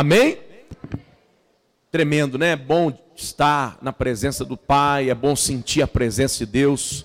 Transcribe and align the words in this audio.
Amém? 0.00 0.38
Tremendo, 1.92 2.38
né? 2.38 2.52
É 2.52 2.56
bom 2.56 2.90
estar 3.14 3.76
na 3.82 3.92
presença 3.92 4.46
do 4.46 4.56
Pai, 4.56 5.10
é 5.10 5.14
bom 5.14 5.36
sentir 5.36 5.82
a 5.82 5.86
presença 5.86 6.38
de 6.38 6.50
Deus, 6.50 7.04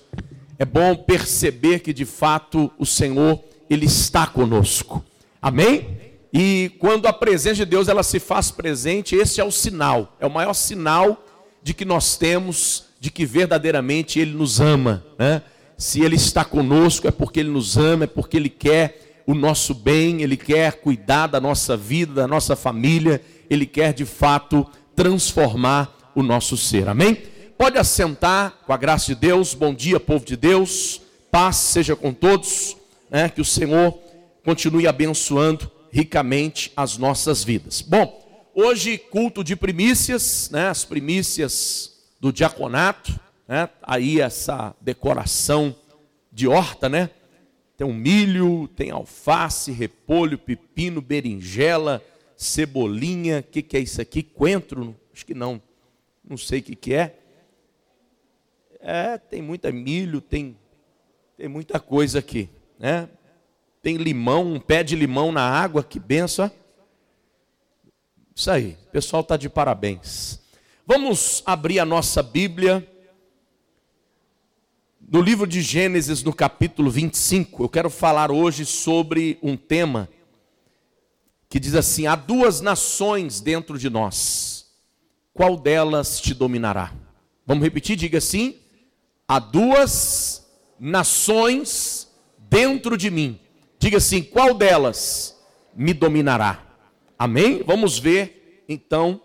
é 0.58 0.64
bom 0.64 0.96
perceber 0.96 1.80
que 1.80 1.92
de 1.92 2.06
fato 2.06 2.72
o 2.78 2.86
Senhor, 2.86 3.38
Ele 3.68 3.84
está 3.84 4.26
conosco. 4.26 5.04
Amém? 5.42 5.98
E 6.32 6.72
quando 6.78 7.04
a 7.04 7.12
presença 7.12 7.56
de 7.56 7.66
Deus 7.66 7.86
ela 7.86 8.02
se 8.02 8.18
faz 8.18 8.50
presente, 8.50 9.14
esse 9.14 9.42
é 9.42 9.44
o 9.44 9.52
sinal, 9.52 10.16
é 10.18 10.26
o 10.26 10.30
maior 10.30 10.54
sinal 10.54 11.22
de 11.62 11.74
que 11.74 11.84
nós 11.84 12.16
temos, 12.16 12.84
de 12.98 13.10
que 13.10 13.26
verdadeiramente 13.26 14.18
Ele 14.18 14.32
nos 14.32 14.58
ama. 14.58 15.04
Né? 15.18 15.42
Se 15.76 16.00
Ele 16.00 16.16
está 16.16 16.46
conosco, 16.46 17.06
é 17.06 17.10
porque 17.10 17.40
Ele 17.40 17.50
nos 17.50 17.76
ama, 17.76 18.04
é 18.04 18.06
porque 18.06 18.38
Ele 18.38 18.48
quer 18.48 19.05
o 19.26 19.34
nosso 19.34 19.74
bem, 19.74 20.22
Ele 20.22 20.36
quer 20.36 20.74
cuidar 20.74 21.26
da 21.26 21.40
nossa 21.40 21.76
vida, 21.76 22.14
da 22.14 22.28
nossa 22.28 22.54
família, 22.54 23.20
Ele 23.50 23.66
quer 23.66 23.92
de 23.92 24.04
fato 24.04 24.66
transformar 24.94 26.12
o 26.14 26.22
nosso 26.22 26.56
ser. 26.56 26.88
Amém? 26.88 27.14
Pode 27.58 27.78
assentar 27.78 28.58
com 28.66 28.72
a 28.72 28.76
graça 28.76 29.06
de 29.06 29.14
Deus. 29.14 29.54
Bom 29.54 29.74
dia, 29.74 29.98
povo 29.98 30.24
de 30.24 30.36
Deus. 30.36 31.00
Paz 31.30 31.56
seja 31.56 31.96
com 31.96 32.12
todos. 32.12 32.76
Né? 33.10 33.28
Que 33.28 33.40
o 33.40 33.44
Senhor 33.44 33.98
continue 34.44 34.86
abençoando 34.86 35.70
ricamente 35.90 36.72
as 36.76 36.96
nossas 36.96 37.42
vidas. 37.42 37.82
Bom, 37.82 38.26
Hoje, 38.58 38.96
culto 38.96 39.44
de 39.44 39.54
primícias, 39.54 40.48
né? 40.50 40.70
as 40.70 40.82
primícias 40.82 41.92
do 42.18 42.32
diaconato, 42.32 43.12
né? 43.46 43.68
aí 43.82 44.18
essa 44.18 44.74
decoração 44.80 45.76
de 46.32 46.48
horta, 46.48 46.88
né? 46.88 47.10
Tem 47.76 47.86
um 47.86 47.92
milho, 47.92 48.68
tem 48.68 48.90
alface, 48.90 49.70
repolho, 49.70 50.38
pepino, 50.38 51.00
berinjela, 51.00 52.02
cebolinha, 52.36 53.40
o 53.40 53.42
que, 53.42 53.62
que 53.62 53.76
é 53.76 53.80
isso 53.80 54.00
aqui? 54.00 54.22
Coentro? 54.22 54.96
Acho 55.12 55.26
que 55.26 55.34
não, 55.34 55.60
não 56.24 56.36
sei 56.36 56.60
o 56.60 56.62
que, 56.62 56.74
que 56.74 56.94
é. 56.94 57.18
É, 58.80 59.18
tem 59.18 59.42
muita 59.42 59.70
milho, 59.70 60.20
tem, 60.20 60.56
tem 61.36 61.48
muita 61.48 61.78
coisa 61.78 62.20
aqui, 62.20 62.48
né? 62.78 63.08
Tem 63.82 63.96
limão, 63.96 64.54
um 64.54 64.60
pé 64.60 64.82
de 64.82 64.96
limão 64.96 65.30
na 65.30 65.42
água, 65.42 65.84
que 65.84 66.00
benção, 66.00 66.50
isso 68.34 68.50
aí, 68.50 68.76
o 68.86 68.90
pessoal 68.90 69.22
está 69.22 69.34
de 69.36 69.48
parabéns. 69.48 70.40
Vamos 70.86 71.42
abrir 71.46 71.78
a 71.78 71.86
nossa 71.86 72.22
Bíblia 72.22 72.86
no 75.08 75.20
livro 75.20 75.46
de 75.46 75.62
Gênesis, 75.62 76.22
no 76.22 76.32
capítulo 76.32 76.90
25. 76.90 77.62
Eu 77.62 77.68
quero 77.68 77.88
falar 77.88 78.30
hoje 78.30 78.64
sobre 78.64 79.38
um 79.40 79.56
tema 79.56 80.08
que 81.48 81.60
diz 81.60 81.74
assim: 81.74 82.06
há 82.06 82.16
duas 82.16 82.60
nações 82.60 83.40
dentro 83.40 83.78
de 83.78 83.88
nós, 83.88 84.66
qual 85.32 85.56
delas 85.56 86.20
te 86.20 86.34
dominará? 86.34 86.92
Vamos 87.46 87.62
repetir? 87.62 87.96
Diga 87.96 88.18
assim: 88.18 88.56
há 89.28 89.38
duas 89.38 90.44
nações 90.78 92.08
dentro 92.38 92.96
de 92.96 93.10
mim. 93.10 93.38
Diga 93.78 93.98
assim: 93.98 94.22
qual 94.22 94.54
delas 94.54 95.36
me 95.74 95.94
dominará? 95.94 96.64
Amém? 97.18 97.62
Vamos 97.64 97.98
ver 97.98 98.64
então 98.68 99.20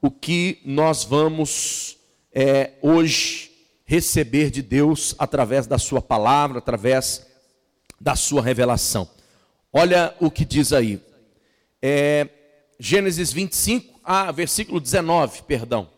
o 0.00 0.10
que 0.10 0.60
nós 0.64 1.04
vamos 1.04 1.98
é, 2.32 2.72
hoje 2.80 3.55
receber 3.86 4.50
de 4.50 4.60
Deus 4.60 5.14
através 5.18 5.66
da 5.66 5.78
Sua 5.78 6.02
palavra, 6.02 6.58
através 6.58 7.26
da 8.00 8.14
Sua 8.14 8.42
revelação. 8.42 9.08
Olha 9.72 10.14
o 10.20 10.30
que 10.30 10.44
diz 10.44 10.72
aí, 10.72 11.00
é, 11.80 12.28
Gênesis 12.78 13.32
25, 13.32 14.00
ah, 14.02 14.30
versículo 14.32 14.80
19, 14.80 15.42
perdão. 15.42 15.88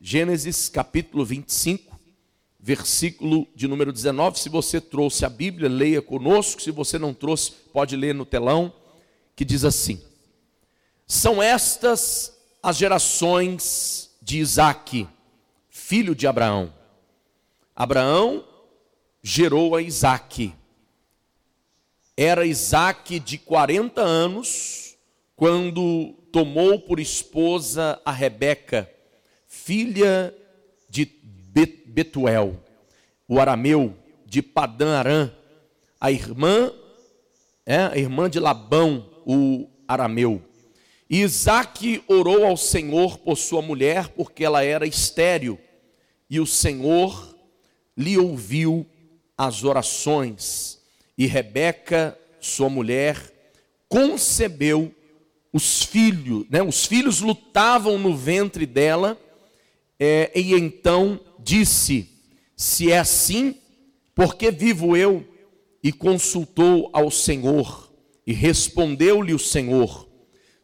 Gênesis 0.00 0.68
capítulo 0.68 1.24
25, 1.24 1.96
versículo 2.58 3.46
de 3.54 3.68
número 3.68 3.92
19. 3.92 4.38
Se 4.38 4.48
você 4.48 4.80
trouxe 4.80 5.24
a 5.24 5.28
Bíblia, 5.28 5.68
leia 5.68 6.02
conosco. 6.02 6.60
Se 6.60 6.70
você 6.70 6.98
não 6.98 7.14
trouxe, 7.14 7.52
pode 7.72 7.94
ler 7.94 8.14
no 8.14 8.24
telão, 8.24 8.72
que 9.36 9.44
diz 9.44 9.64
assim: 9.64 10.02
são 11.06 11.42
estas 11.42 12.32
as 12.62 12.76
gerações 12.76 14.10
de 14.22 14.38
Isaac, 14.38 15.08
filho 15.68 16.14
de 16.14 16.26
Abraão. 16.26 16.72
Abraão 17.74 18.44
gerou 19.22 19.74
a 19.74 19.82
Isaac. 19.82 20.54
Era 22.16 22.44
Isaac 22.44 23.18
de 23.18 23.38
40 23.38 24.00
anos 24.00 24.96
quando 25.34 26.14
tomou 26.30 26.78
por 26.78 27.00
esposa 27.00 28.00
a 28.04 28.12
Rebeca, 28.12 28.90
filha 29.46 30.34
de 30.88 31.04
Betuel, 31.86 32.58
o 33.28 33.38
arameu 33.40 33.94
de 34.24 34.40
Padã 34.40 34.98
Arã, 34.98 35.32
a 36.00 36.10
irmã, 36.10 36.72
é, 37.66 37.76
a 37.76 37.96
irmã 37.96 38.30
de 38.30 38.40
Labão, 38.40 39.06
o 39.26 39.68
arameu. 39.86 40.42
E 41.08 41.20
Isaac 41.20 42.02
orou 42.08 42.46
ao 42.46 42.56
Senhor 42.56 43.18
por 43.18 43.36
sua 43.36 43.60
mulher, 43.60 44.08
porque 44.08 44.44
ela 44.44 44.64
era 44.64 44.86
estéril, 44.86 45.58
e 46.30 46.40
o 46.40 46.46
Senhor 46.46 47.31
lhe 48.02 48.18
ouviu 48.18 48.86
as 49.36 49.64
orações, 49.64 50.80
e 51.16 51.26
Rebeca, 51.26 52.18
sua 52.40 52.68
mulher, 52.68 53.16
concebeu 53.88 54.94
os 55.52 55.82
filhos, 55.82 56.46
né? 56.48 56.62
os 56.62 56.86
filhos 56.86 57.20
lutavam 57.20 57.98
no 57.98 58.16
ventre 58.16 58.66
dela, 58.66 59.18
é, 59.98 60.32
e 60.34 60.54
então 60.54 61.20
disse: 61.38 62.08
Se 62.56 62.90
é 62.90 62.98
assim, 62.98 63.54
por 64.14 64.34
que 64.36 64.50
vivo 64.50 64.96
eu? 64.96 65.26
E 65.82 65.92
consultou 65.92 66.88
ao 66.92 67.10
Senhor, 67.10 67.92
e 68.26 68.32
respondeu-lhe 68.32 69.34
o 69.34 69.38
Senhor: 69.38 70.08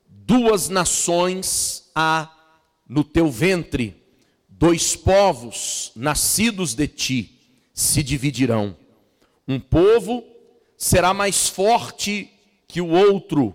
duas 0.09 0.69
nações 0.69 1.91
há 1.94 2.31
no 2.88 3.05
teu 3.05 3.31
ventre, 3.31 3.97
dois 4.59 4.97
povos 4.97 5.93
nascidos 5.95 6.75
de 6.75 6.89
ti 6.89 7.39
se 7.73 8.03
dividirão. 8.03 8.77
Um 9.47 9.61
povo 9.61 10.25
será 10.77 11.15
mais 11.15 11.49
forte 11.49 12.29
que 12.67 12.81
o 12.81 12.89
outro, 12.89 13.55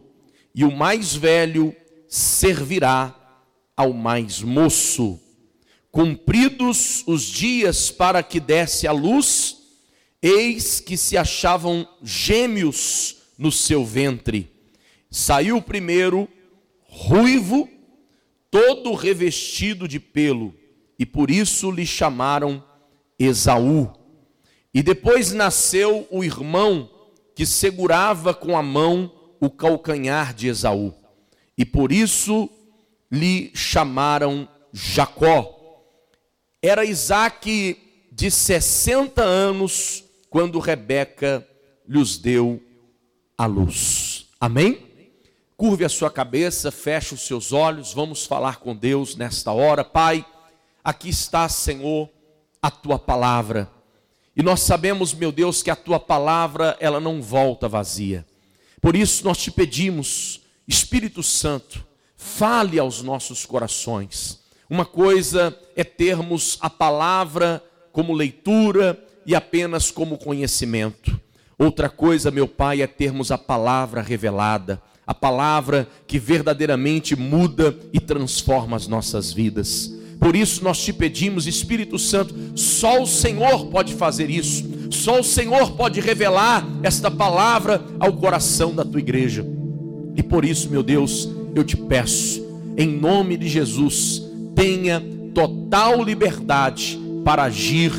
e 0.56 0.64
o 0.64 0.72
mais 0.72 1.14
velho 1.14 1.76
servirá 2.08 3.14
ao 3.76 3.92
mais 3.92 4.42
moço. 4.42 5.20
Cumpridos 5.92 7.04
os 7.06 7.24
dias 7.24 7.92
para 7.92 8.24
que 8.24 8.40
desse 8.40 8.88
a 8.88 8.92
luz, 8.92 9.58
eis 10.22 10.80
que 10.80 10.96
se 10.96 11.18
achavam 11.18 11.88
gêmeos 12.02 13.18
no 13.38 13.52
seu 13.52 13.86
ventre. 13.86 14.50
Saiu 15.12 15.62
primeiro 15.62 16.30
ruivo, 16.88 17.70
todo 18.50 18.94
revestido 18.94 19.88
de 19.88 20.00
pelo, 20.00 20.56
e 20.98 21.06
por 21.06 21.30
isso 21.30 21.72
lhe 21.72 21.86
chamaram 21.86 22.64
Esaú. 23.18 23.92
E 24.74 24.82
depois 24.82 25.32
nasceu 25.32 26.08
o 26.10 26.24
irmão 26.24 26.90
que 27.36 27.46
segurava 27.46 28.34
com 28.34 28.58
a 28.58 28.64
mão 28.64 29.12
o 29.40 29.50
calcanhar 29.50 30.34
de 30.34 30.48
Esaú, 30.48 30.94
e 31.58 31.66
por 31.66 31.92
isso 31.92 32.50
lhe 33.12 33.52
chamaram 33.54 34.48
Jacó. 34.72 35.60
Era 36.62 36.86
Isaac 36.86 37.78
de 38.12 38.32
60 38.32 39.22
anos 39.22 40.04
quando 40.30 40.60
Rebeca 40.60 41.46
lhes 41.88 42.18
deu 42.18 42.62
a 43.38 43.46
luz. 43.46 44.28
Amém? 44.40 44.94
Curve 45.58 45.86
a 45.86 45.90
sua 45.90 46.10
cabeça, 46.10 46.72
feche 46.72 47.14
os 47.14 47.22
seus 47.22 47.52
olhos, 47.52 47.94
vamos 47.94 48.26
falar 48.26 48.60
com 48.60 48.76
Deus 48.76 49.16
nesta 49.16 49.52
hora. 49.52 49.84
Pai, 49.84 50.26
aqui 50.84 51.10
está, 51.10 51.48
Senhor, 51.48 52.10
a 52.62 52.70
tua 52.70 53.00
palavra. 53.00 53.70
E 54.36 54.42
nós 54.42 54.62
sabemos, 54.62 55.14
meu 55.14 55.32
Deus, 55.32 55.62
que 55.62 55.70
a 55.70 55.76
tua 55.76 56.00
palavra, 56.00 56.76
ela 56.80 57.00
não 57.00 57.22
volta 57.22 57.68
vazia. 57.68 58.26
Por 58.82 58.96
isso 58.96 59.24
nós 59.24 59.38
te 59.38 59.52
pedimos, 59.52 60.42
Espírito 60.68 61.24
Santo, 61.24 61.86
fale 62.18 62.80
aos 62.80 63.02
nossos 63.02 63.46
corações. 63.46 64.42
Uma 64.70 64.86
coisa 64.86 65.58
é 65.76 65.84
termos 65.84 66.58
a 66.62 66.70
palavra 66.70 67.64
como 67.92 68.14
leitura 68.14 69.02
e 69.26 69.36
apenas 69.36 69.92
como 69.92 70.18
conhecimento. 70.18 71.20
Outra 71.58 71.90
coisa, 71.90 72.32
meu 72.32 72.48
Pai, 72.48 72.82
é 72.82 72.88
termos 72.88 73.32
a 73.32 73.38
palavra 73.38 74.02
revelada 74.02 74.82
a 75.06 75.14
palavra 75.14 75.88
que 76.08 76.18
verdadeiramente 76.18 77.16
muda 77.16 77.78
e 77.92 78.00
transforma 78.00 78.78
as 78.78 78.88
nossas 78.88 79.34
vidas. 79.34 79.92
Por 80.24 80.38
isso 80.38 80.64
nós 80.64 80.82
te 80.82 80.94
pedimos, 80.94 81.48
Espírito 81.48 82.00
Santo, 82.00 82.34
só 82.56 83.04
o 83.04 83.06
Senhor 83.06 83.66
pode 83.66 83.94
fazer 83.94 84.30
isso, 84.30 84.64
só 84.90 85.20
o 85.20 85.24
Senhor 85.24 85.72
pode 85.72 86.00
revelar 86.00 86.66
esta 86.82 87.12
palavra 87.12 87.84
ao 88.00 88.14
coração 88.14 88.74
da 88.74 88.86
tua 88.86 89.02
igreja. 89.02 89.46
E 90.16 90.24
por 90.24 90.46
isso, 90.46 90.70
meu 90.70 90.82
Deus, 90.82 91.30
eu 91.54 91.62
te 91.66 91.76
peço, 91.76 92.42
em 92.78 92.88
nome 92.88 93.36
de 93.36 93.50
Jesus, 93.50 94.24
tenha 94.56 95.04
total 95.34 96.02
liberdade 96.02 96.98
para 97.26 97.44
agir 97.44 97.92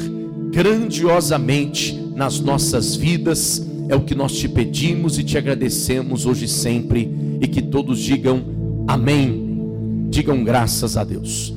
grandiosamente 0.50 1.92
nas 2.14 2.40
nossas 2.40 2.96
vidas. 2.96 3.62
É 3.86 3.94
o 3.94 4.00
que 4.00 4.14
nós 4.14 4.32
te 4.32 4.48
pedimos 4.48 5.18
e 5.18 5.24
te 5.24 5.36
agradecemos 5.36 6.24
hoje 6.24 6.46
e 6.46 6.48
sempre. 6.48 7.10
E 7.42 7.46
que 7.46 7.60
todos 7.60 8.00
digam 8.00 8.42
amém. 8.88 10.08
Digam 10.08 10.42
graças 10.42 10.96
a 10.96 11.04
Deus. 11.04 11.53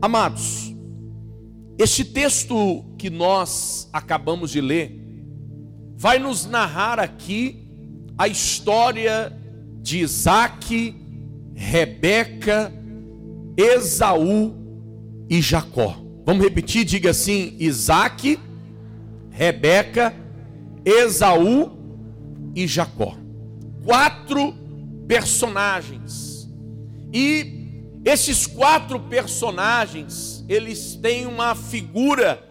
Amados, 0.00 0.72
este 1.76 2.04
texto 2.04 2.84
que 2.96 3.10
nós 3.10 3.88
acabamos 3.92 4.52
de 4.52 4.60
ler 4.60 4.96
vai 5.96 6.20
nos 6.20 6.46
narrar 6.46 7.00
aqui 7.00 7.68
a 8.16 8.28
história 8.28 9.36
de 9.82 9.98
Isaac, 9.98 10.94
Rebeca, 11.52 12.72
Esaú 13.56 14.54
e 15.28 15.42
Jacó. 15.42 15.96
Vamos 16.24 16.44
repetir, 16.44 16.84
diga 16.84 17.10
assim: 17.10 17.56
Isaac, 17.58 18.38
Rebeca, 19.30 20.14
Esaú 20.84 21.76
e 22.54 22.68
Jacó. 22.68 23.16
Quatro 23.84 24.54
personagens. 25.08 26.48
E 27.12 27.57
esses 28.08 28.46
quatro 28.46 28.98
personagens, 28.98 30.42
eles 30.48 30.94
têm 30.94 31.26
uma 31.26 31.54
figura 31.54 32.42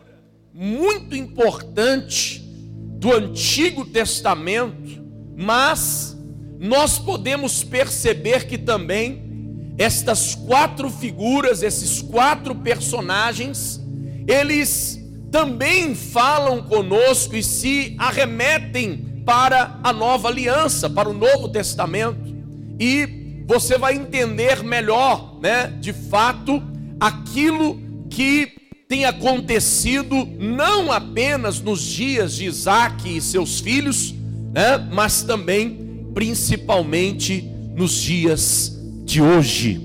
muito 0.54 1.16
importante 1.16 2.40
do 3.00 3.12
Antigo 3.12 3.84
Testamento, 3.86 5.04
mas 5.36 6.16
nós 6.60 7.00
podemos 7.00 7.64
perceber 7.64 8.46
que 8.46 8.58
também 8.58 9.74
estas 9.80 10.36
quatro 10.36 10.92
figuras, 10.92 11.64
esses 11.64 12.04
quatro 12.04 12.54
personagens, 12.54 13.82
eles 14.28 15.04
também 15.32 15.96
falam 15.96 16.62
conosco 16.64 17.36
e 17.36 17.42
se 17.42 17.96
arremetem 17.98 19.24
para 19.26 19.80
a 19.84 19.92
nova 19.92 20.28
aliança, 20.28 20.88
para 20.88 21.10
o 21.10 21.14
Novo 21.14 21.50
Testamento. 21.50 22.36
E 22.80 23.17
você 23.48 23.78
vai 23.78 23.96
entender 23.96 24.62
melhor, 24.62 25.40
né, 25.42 25.74
de 25.80 25.94
fato, 25.94 26.62
aquilo 27.00 27.82
que 28.10 28.52
tem 28.90 29.06
acontecido 29.06 30.28
não 30.38 30.92
apenas 30.92 31.62
nos 31.62 31.82
dias 31.82 32.36
de 32.36 32.46
Isaac 32.46 33.18
e 33.18 33.22
seus 33.22 33.62
filhos, 33.62 34.14
né, 34.54 34.78
mas 34.92 35.24
também, 35.24 36.10
principalmente, 36.14 37.42
nos 37.74 38.02
dias 38.02 38.78
de 39.06 39.22
hoje. 39.22 39.80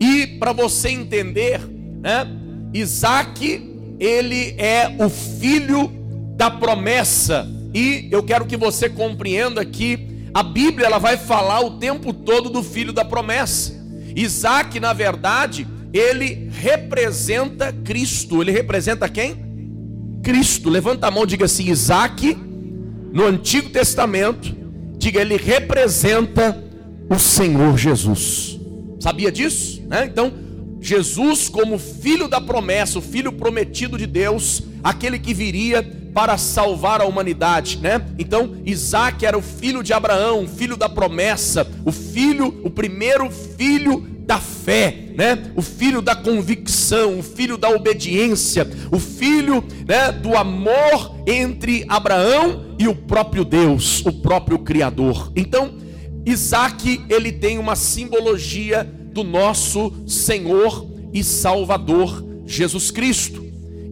E 0.00 0.26
para 0.38 0.52
você 0.52 0.88
entender, 0.88 1.60
né, 2.00 2.26
Isaac, 2.72 3.70
ele 4.00 4.54
é 4.56 4.96
o 4.98 5.10
filho 5.10 5.92
da 6.34 6.50
promessa. 6.50 7.46
E 7.74 8.08
eu 8.10 8.22
quero 8.22 8.46
que 8.46 8.56
você 8.56 8.88
compreenda 8.88 9.64
que 9.64 10.11
a 10.34 10.42
Bíblia 10.42 10.86
ela 10.86 10.98
vai 10.98 11.16
falar 11.16 11.60
o 11.60 11.78
tempo 11.78 12.12
todo 12.12 12.48
do 12.48 12.62
filho 12.62 12.92
da 12.92 13.04
promessa. 13.04 13.72
Isaac, 14.16 14.78
na 14.80 14.92
verdade, 14.92 15.66
ele 15.92 16.48
representa 16.52 17.72
Cristo. 17.72 18.40
Ele 18.40 18.50
representa 18.50 19.08
quem? 19.08 19.36
Cristo. 20.22 20.70
Levanta 20.70 21.06
a 21.06 21.10
mão, 21.10 21.26
diga 21.26 21.44
assim: 21.44 21.70
Isaac, 21.70 22.36
no 23.12 23.26
Antigo 23.26 23.68
Testamento, 23.68 24.56
diga, 24.96 25.20
ele 25.20 25.36
representa 25.36 26.62
o 27.10 27.18
Senhor 27.18 27.76
Jesus. 27.76 28.58
Sabia 29.00 29.30
disso? 29.30 29.82
Né? 29.86 30.06
Então, 30.06 30.32
Jesus, 30.80 31.48
como 31.48 31.78
filho 31.78 32.26
da 32.26 32.40
promessa, 32.40 32.98
o 32.98 33.02
filho 33.02 33.32
prometido 33.32 33.98
de 33.98 34.06
Deus, 34.06 34.62
aquele 34.82 35.18
que 35.18 35.34
viria 35.34 35.82
para 36.14 36.36
salvar 36.36 37.00
a 37.00 37.06
humanidade, 37.06 37.78
né? 37.78 38.04
Então, 38.18 38.56
Isaac 38.64 39.24
era 39.24 39.36
o 39.36 39.42
filho 39.42 39.82
de 39.82 39.92
Abraão, 39.92 40.46
filho 40.46 40.76
da 40.76 40.88
promessa, 40.88 41.66
o 41.84 41.92
filho, 41.92 42.60
o 42.64 42.70
primeiro 42.70 43.30
filho 43.30 44.06
da 44.26 44.38
fé, 44.38 45.10
né? 45.16 45.50
O 45.56 45.62
filho 45.62 46.00
da 46.00 46.14
convicção, 46.14 47.18
o 47.18 47.22
filho 47.22 47.56
da 47.56 47.70
obediência, 47.70 48.68
o 48.90 48.98
filho, 48.98 49.64
né, 49.86 50.12
do 50.12 50.36
amor 50.36 51.22
entre 51.26 51.84
Abraão 51.88 52.76
e 52.78 52.86
o 52.86 52.94
próprio 52.94 53.44
Deus, 53.44 54.04
o 54.04 54.12
próprio 54.12 54.58
criador. 54.58 55.32
Então, 55.34 55.74
Isaac, 56.24 57.00
ele 57.08 57.32
tem 57.32 57.58
uma 57.58 57.74
simbologia 57.74 58.84
do 59.12 59.24
nosso 59.24 59.92
Senhor 60.06 60.86
e 61.12 61.22
Salvador 61.24 62.24
Jesus 62.46 62.90
Cristo. 62.90 63.44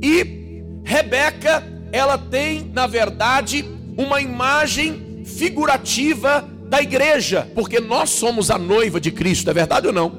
E 0.02 0.62
Rebeca, 0.84 1.62
ela 1.92 2.16
tem, 2.16 2.70
na 2.72 2.86
verdade, 2.86 3.64
uma 3.96 4.20
imagem 4.20 5.22
figurativa 5.24 6.48
da 6.68 6.80
igreja, 6.80 7.48
porque 7.54 7.80
nós 7.80 8.10
somos 8.10 8.50
a 8.50 8.56
noiva 8.56 9.00
de 9.00 9.10
Cristo, 9.10 9.50
é 9.50 9.52
verdade 9.52 9.88
ou 9.88 9.92
não? 9.92 10.12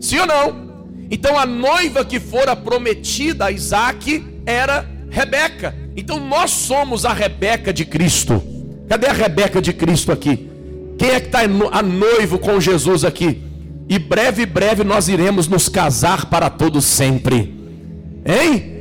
Sim 0.00 0.18
ou 0.18 0.26
não? 0.26 0.66
Então 1.10 1.38
a 1.38 1.46
noiva 1.46 2.04
que 2.04 2.20
fora 2.20 2.54
prometida 2.54 3.46
a 3.46 3.52
Isaac 3.52 4.24
era 4.44 4.86
Rebeca. 5.08 5.74
Então 5.96 6.20
nós 6.20 6.50
somos 6.50 7.04
a 7.04 7.12
Rebeca 7.12 7.72
de 7.72 7.84
Cristo. 7.84 8.42
Cadê 8.88 9.06
a 9.06 9.12
Rebeca 9.12 9.62
de 9.62 9.72
Cristo 9.72 10.12
aqui? 10.12 10.50
Quem 10.98 11.10
é 11.10 11.20
que 11.20 11.26
está 11.26 11.40
a 11.40 11.82
noivo 11.82 12.38
com 12.38 12.60
Jesus 12.60 13.04
aqui? 13.04 13.42
E 13.88 13.98
breve, 13.98 14.44
breve 14.44 14.82
nós 14.82 15.08
iremos 15.08 15.46
nos 15.46 15.68
casar 15.68 16.26
para 16.26 16.50
todo 16.50 16.80
sempre. 16.80 17.54
Hein? 18.24 18.75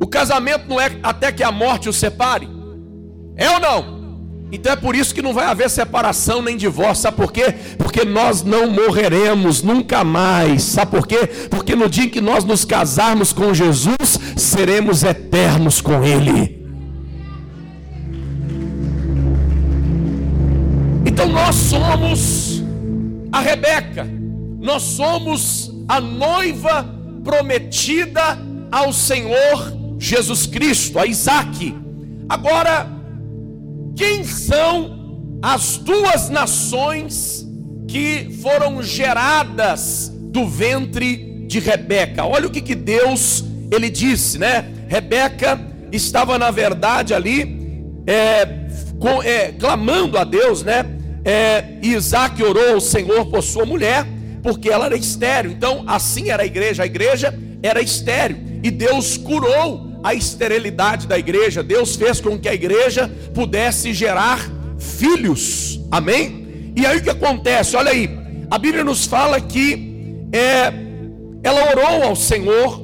O 0.00 0.06
casamento 0.06 0.68
não 0.68 0.80
é 0.80 0.90
até 1.02 1.32
que 1.32 1.42
a 1.42 1.50
morte 1.50 1.88
o 1.88 1.92
separe? 1.92 2.48
É 3.36 3.50
ou 3.50 3.60
não? 3.60 3.96
Então 4.52 4.72
é 4.72 4.76
por 4.76 4.94
isso 4.94 5.14
que 5.14 5.22
não 5.22 5.34
vai 5.34 5.46
haver 5.46 5.68
separação 5.68 6.40
nem 6.40 6.56
divórcio. 6.56 7.02
Sabe 7.02 7.16
por 7.16 7.32
quê? 7.32 7.54
Porque 7.76 8.04
nós 8.04 8.42
não 8.42 8.70
morreremos 8.70 9.62
nunca 9.62 10.04
mais. 10.04 10.62
Sabe 10.62 10.92
por 10.92 11.06
quê? 11.06 11.26
Porque 11.50 11.74
no 11.74 11.88
dia 11.88 12.04
em 12.04 12.08
que 12.08 12.20
nós 12.20 12.44
nos 12.44 12.64
casarmos 12.64 13.32
com 13.32 13.52
Jesus, 13.52 14.20
seremos 14.36 15.02
eternos 15.02 15.80
com 15.80 16.04
Ele. 16.04 16.64
Então 21.04 21.28
nós 21.28 21.54
somos 21.56 22.62
a 23.32 23.40
Rebeca, 23.40 24.06
nós 24.60 24.82
somos 24.82 25.72
a 25.88 26.00
noiva 26.00 26.88
prometida 27.24 28.38
ao 28.70 28.92
Senhor 28.92 29.85
Jesus 29.98 30.46
Cristo, 30.46 30.98
a 30.98 31.06
Isaac. 31.06 31.74
Agora, 32.28 32.86
quem 33.94 34.24
são 34.24 35.38
as 35.42 35.76
duas 35.78 36.28
nações 36.28 37.46
que 37.88 38.38
foram 38.42 38.82
geradas 38.82 40.12
do 40.14 40.46
ventre 40.46 41.44
de 41.46 41.58
Rebeca? 41.58 42.24
Olha 42.24 42.46
o 42.46 42.50
que, 42.50 42.60
que 42.60 42.74
Deus 42.74 43.44
ele 43.70 43.88
disse, 43.88 44.38
né? 44.38 44.64
Rebeca 44.88 45.60
estava 45.92 46.38
na 46.38 46.50
verdade 46.50 47.14
ali 47.14 47.82
é, 48.06 48.46
com, 48.98 49.22
é, 49.22 49.52
clamando 49.52 50.18
a 50.18 50.24
Deus, 50.24 50.62
né? 50.62 50.96
é, 51.26 51.64
Isaac 51.82 52.40
orou 52.40 52.74
ao 52.74 52.80
Senhor 52.80 53.26
por 53.26 53.42
sua 53.42 53.66
mulher, 53.66 54.06
porque 54.44 54.70
ela 54.70 54.86
era 54.86 54.96
estéreo. 54.96 55.50
Então, 55.50 55.82
assim 55.84 56.30
era 56.30 56.44
a 56.44 56.46
igreja, 56.46 56.84
a 56.84 56.86
igreja 56.86 57.36
era 57.60 57.82
estéreo. 57.82 58.38
E 58.62 58.70
Deus 58.70 59.16
curou 59.16 59.85
a 60.02 60.14
esterilidade 60.14 61.06
da 61.06 61.18
igreja. 61.18 61.62
Deus 61.62 61.96
fez 61.96 62.20
com 62.20 62.38
que 62.38 62.48
a 62.48 62.54
igreja 62.54 63.10
pudesse 63.34 63.92
gerar 63.92 64.40
filhos. 64.78 65.80
Amém? 65.90 66.72
E 66.76 66.84
aí 66.84 66.98
o 66.98 67.02
que 67.02 67.10
acontece? 67.10 67.76
Olha 67.76 67.90
aí, 67.90 68.10
a 68.50 68.58
Bíblia 68.58 68.84
nos 68.84 69.06
fala 69.06 69.40
que 69.40 70.28
é, 70.32 70.72
ela 71.42 71.70
orou 71.70 72.02
ao 72.08 72.16
Senhor, 72.16 72.82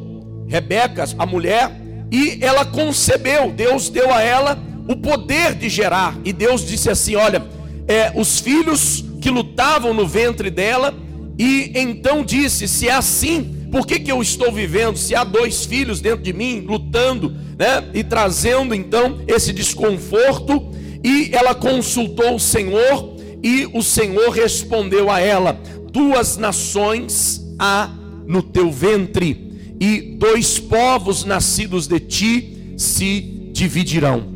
Rebeca, 0.49 1.05
a 1.19 1.27
mulher, 1.27 1.71
e 2.11 2.39
ela 2.41 2.65
concebeu. 2.65 3.51
Deus 3.51 3.89
deu 3.89 4.13
a 4.13 4.23
ela 4.23 4.59
o 4.89 4.97
poder 4.97 5.55
de 5.55 5.69
gerar. 5.69 6.19
E 6.25 6.33
Deus 6.33 6.67
disse 6.67 6.91
assim: 6.91 7.17
Olha, 7.17 7.43
é, 7.87 8.13
os 8.15 8.41
filhos 8.41 9.05
que 9.21 9.31
lutavam 9.31 9.95
no 9.95 10.07
ventre 10.07 10.51
dela, 10.51 10.95
e 11.39 11.73
então 11.75 12.25
disse: 12.25 12.67
Se 12.69 12.89
é 12.89 12.93
assim, 12.93 13.62
por 13.73 13.87
que, 13.87 13.99
que 13.99 14.13
eu 14.13 14.23
estou 14.23 14.53
vivendo? 14.53 14.97
Se 14.97 15.15
há 15.15 15.25
dois 15.25 15.65
filhos 15.65 16.01
dentro 16.01 16.23
de 16.23 16.33
mim 16.33 16.61
lutando, 16.61 17.31
né? 17.59 17.91
E 17.93 18.05
trazendo 18.05 18.75
então 18.75 19.21
esse 19.27 19.53
desconforto, 19.53 20.71
e 21.03 21.31
ela 21.33 21.55
consultou 21.55 22.37
o 22.37 22.41
Senhor, 22.41 23.17
e 23.43 23.69
o 23.73 23.83
Senhor 23.83 24.31
respondeu 24.31 25.11
a 25.11 25.19
ela: 25.19 25.59
Duas 25.91 26.37
nações 26.37 27.45
há 27.59 27.91
no 28.27 28.43
teu 28.43 28.71
ventre, 28.71 29.75
e 29.81 30.17
dois 30.19 30.61
povos 30.61 31.25
nascidos 31.25 31.89
de 31.89 31.99
ti 31.99 32.75
se 32.77 33.21
dividirão. 33.53 34.31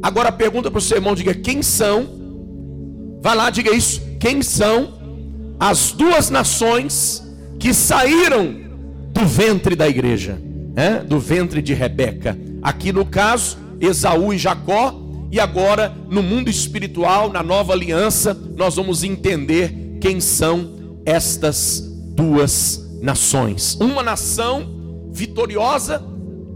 Agora 0.00 0.30
pergunta 0.30 0.70
para 0.70 0.78
o 0.78 0.82
seu 0.82 0.98
irmão, 0.98 1.14
diga 1.14 1.34
quem 1.34 1.62
são 1.62 2.22
Vai 3.22 3.36
lá, 3.36 3.50
diga 3.50 3.70
isso. 3.72 4.02
Quem 4.18 4.42
são 4.42 4.94
as 5.58 5.92
duas 5.92 6.28
nações 6.28 7.22
que 7.60 7.72
saíram 7.72 8.61
do 9.12 9.26
ventre 9.26 9.76
da 9.76 9.88
igreja, 9.88 10.40
né? 10.74 11.04
do 11.06 11.20
ventre 11.20 11.60
de 11.60 11.74
Rebeca. 11.74 12.36
Aqui 12.62 12.92
no 12.92 13.04
caso, 13.04 13.58
Esaú 13.80 14.32
e 14.32 14.38
Jacó, 14.38 15.00
e 15.30 15.38
agora 15.38 15.94
no 16.08 16.22
mundo 16.22 16.48
espiritual, 16.48 17.30
na 17.30 17.42
nova 17.42 17.72
aliança, 17.72 18.36
nós 18.56 18.76
vamos 18.76 19.02
entender 19.04 19.98
quem 20.00 20.20
são 20.20 20.72
estas 21.04 21.80
duas 22.14 22.90
nações. 23.00 23.76
Uma 23.80 24.02
nação 24.02 25.10
vitoriosa 25.10 26.02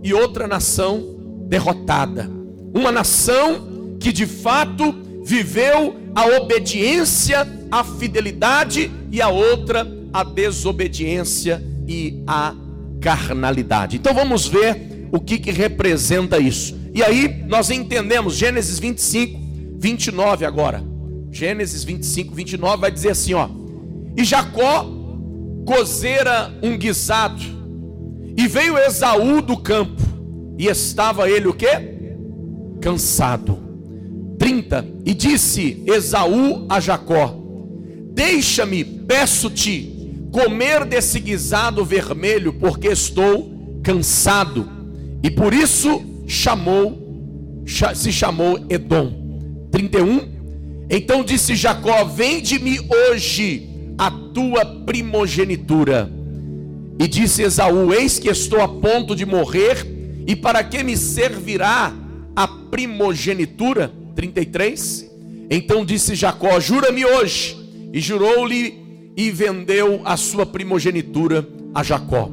e 0.03 0.13
outra 0.15 0.47
nação 0.47 1.17
derrotada. 1.47 2.31
Uma 2.75 2.93
nação 2.93 3.97
que 3.99 4.13
de 4.13 4.27
fato 4.27 4.95
viveu 5.25 5.97
a 6.15 6.27
obediência, 6.37 7.47
a 7.71 7.83
fidelidade 7.83 8.91
e 9.11 9.21
a 9.21 9.29
outra 9.29 9.87
a 10.13 10.23
desobediência 10.23 11.63
e 11.87 12.23
a 12.27 12.55
carnalidade. 13.01 13.97
Então 13.97 14.15
vamos 14.15 14.47
ver 14.47 15.09
o 15.13 15.21
que, 15.21 15.39
que 15.39 15.51
representa 15.51 16.39
isso. 16.39 16.77
E 16.93 17.03
aí 17.03 17.45
nós 17.47 17.71
entendemos 17.71 18.35
Gênesis 18.35 18.79
25, 18.79 19.41
29 19.79 20.45
agora. 20.45 20.83
Gênesis 21.31 21.85
25, 21.85 22.35
29 22.35 22.81
vai 22.81 22.91
dizer 22.91 23.11
assim, 23.11 23.35
ó: 23.35 23.49
E 24.17 24.25
Jacó 24.25 24.87
cozera 25.67 26.53
um 26.63 26.79
guisado, 26.79 27.43
e 28.37 28.47
veio 28.47 28.79
Esaú 28.79 29.43
do 29.43 29.57
campo, 29.57 30.03
e 30.59 30.67
estava 30.67 31.29
ele 31.29 31.49
o 31.49 31.55
quê? 31.55 31.97
Cansado. 32.81 33.67
30. 34.39 34.87
E 35.05 35.15
disse 35.15 35.83
Esaú 35.87 36.67
a 36.69 36.81
Jacó: 36.81 37.35
Deixa-me, 38.13 38.85
peço-te, 38.85 39.96
comer 40.33 40.85
desse 40.85 41.19
guisado 41.21 41.85
vermelho, 41.85 42.53
porque 42.53 42.89
estou 42.89 43.81
cansado. 43.83 44.69
E 45.23 45.31
por 45.31 45.55
isso 45.55 46.03
chamou, 46.27 47.63
se 47.95 48.13
chamou 48.13 48.65
Edom. 48.69 49.27
31. 49.71 50.37
Então 50.89 51.25
disse 51.25 51.55
Jacó: 51.55 52.05
Vende-me 52.05 52.79
hoje 52.81 53.69
a 53.99 54.11
tua 54.11 54.65
primogenitura. 54.65 56.11
E 56.99 57.07
disse 57.07 57.43
Esaú: 57.43 57.93
Eis 57.93 58.19
que 58.19 58.29
estou 58.29 58.61
a 58.61 58.69
ponto 58.69 59.15
de 59.15 59.27
morrer, 59.27 59.87
e 60.27 60.35
para 60.35 60.63
que 60.65 60.83
me 60.83 60.97
servirá 60.97 61.93
a 62.35 62.49
primogenitura? 62.49 63.93
33. 64.15 65.11
Então 65.51 65.85
disse 65.85 66.15
Jacó: 66.15 66.59
Jura-me 66.61 67.05
hoje. 67.05 67.57
E 67.93 68.01
jurou-lhe 68.01 68.86
e 69.17 69.31
vendeu 69.31 70.03
a 70.05 70.17
sua 70.17 70.45
primogenitura 70.45 71.49
a 71.75 71.83
Jacó. 71.83 72.31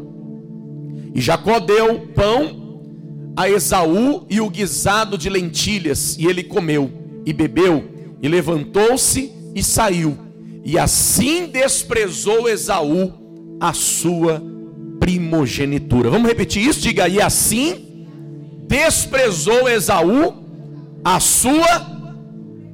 E 1.16 1.22
Jacó 1.22 1.60
deu 1.60 2.08
pão 2.14 2.62
a 3.36 3.50
Esaú 3.50 4.28
e 4.30 4.42
o 4.42 4.50
guisado 4.50 5.18
de 5.18 5.30
lentilhas, 5.30 6.18
e 6.20 6.28
ele 6.28 6.44
comeu 6.44 6.92
e 7.26 7.32
bebeu, 7.32 7.84
e 8.22 8.28
levantou-se 8.28 9.32
e 9.56 9.64
saiu. 9.64 10.18
E 10.66 10.78
assim 10.78 11.48
desprezou 11.48 12.50
Esaú 12.50 13.14
a 13.60 13.74
sua 13.74 14.44
primogenitura. 15.00 16.10
Vamos 16.10 16.28
repetir 16.28 16.68
isso? 16.68 16.82
Diga, 16.82 17.08
e 17.08 17.22
assim 17.22 18.08
desprezou 18.68 19.70
Esaú 19.70 20.34
a 21.04 21.20
sua 21.20 21.94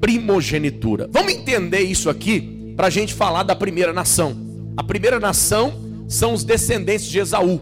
primogenitura. 0.01 1.09
Vamos 1.11 1.33
entender 1.33 1.81
isso 1.81 2.09
aqui 2.09 2.58
para 2.79 2.87
a 2.87 2.89
gente 2.89 3.13
falar 3.13 3.43
da 3.43 3.53
primeira 3.53 3.91
nação. 3.91 4.37
A 4.77 4.81
primeira 4.81 5.19
nação 5.19 5.73
são 6.07 6.33
os 6.33 6.45
descendentes 6.45 7.07
de 7.07 7.19
Esaú. 7.19 7.59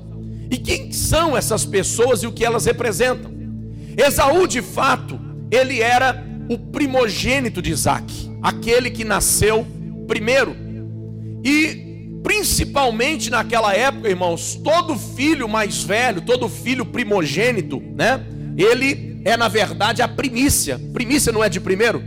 E 0.51 0.59
quem 0.59 0.91
são 0.91 1.35
essas 1.35 1.65
pessoas 1.65 2.21
e 2.21 2.27
o 2.27 2.31
que 2.31 2.45
elas 2.45 2.65
representam? 2.65 3.31
Esaú, 3.97 4.45
de 4.45 4.61
fato, 4.61 5.19
ele 5.49 5.81
era 5.81 6.23
o 6.47 6.59
primogênito 6.59 7.63
de 7.63 7.71
Isaac, 7.71 8.13
aquele 8.43 8.91
que 8.91 9.03
nasceu 9.03 9.65
primeiro. 10.07 10.55
E 11.43 12.19
principalmente 12.21 13.31
naquela 13.31 13.73
época, 13.73 14.07
irmãos, 14.07 14.53
todo 14.63 14.95
filho 14.95 15.49
mais 15.49 15.81
velho, 15.81 16.21
todo 16.21 16.47
filho 16.47 16.85
primogênito, 16.85 17.81
né? 17.95 18.23
Ele 18.55 19.19
é 19.25 19.35
na 19.35 19.47
verdade 19.47 20.03
a 20.03 20.07
primícia. 20.07 20.79
Primícia 20.93 21.31
não 21.31 21.43
é 21.43 21.49
de 21.49 21.59
primeiro? 21.59 22.03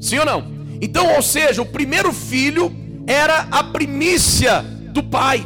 Sim 0.00 0.20
ou 0.20 0.24
não? 0.24 0.57
Então, 0.80 1.14
ou 1.14 1.22
seja, 1.22 1.62
o 1.62 1.66
primeiro 1.66 2.12
filho 2.12 2.74
era 3.06 3.48
a 3.50 3.64
primícia 3.64 4.62
do 4.62 5.02
pai. 5.02 5.44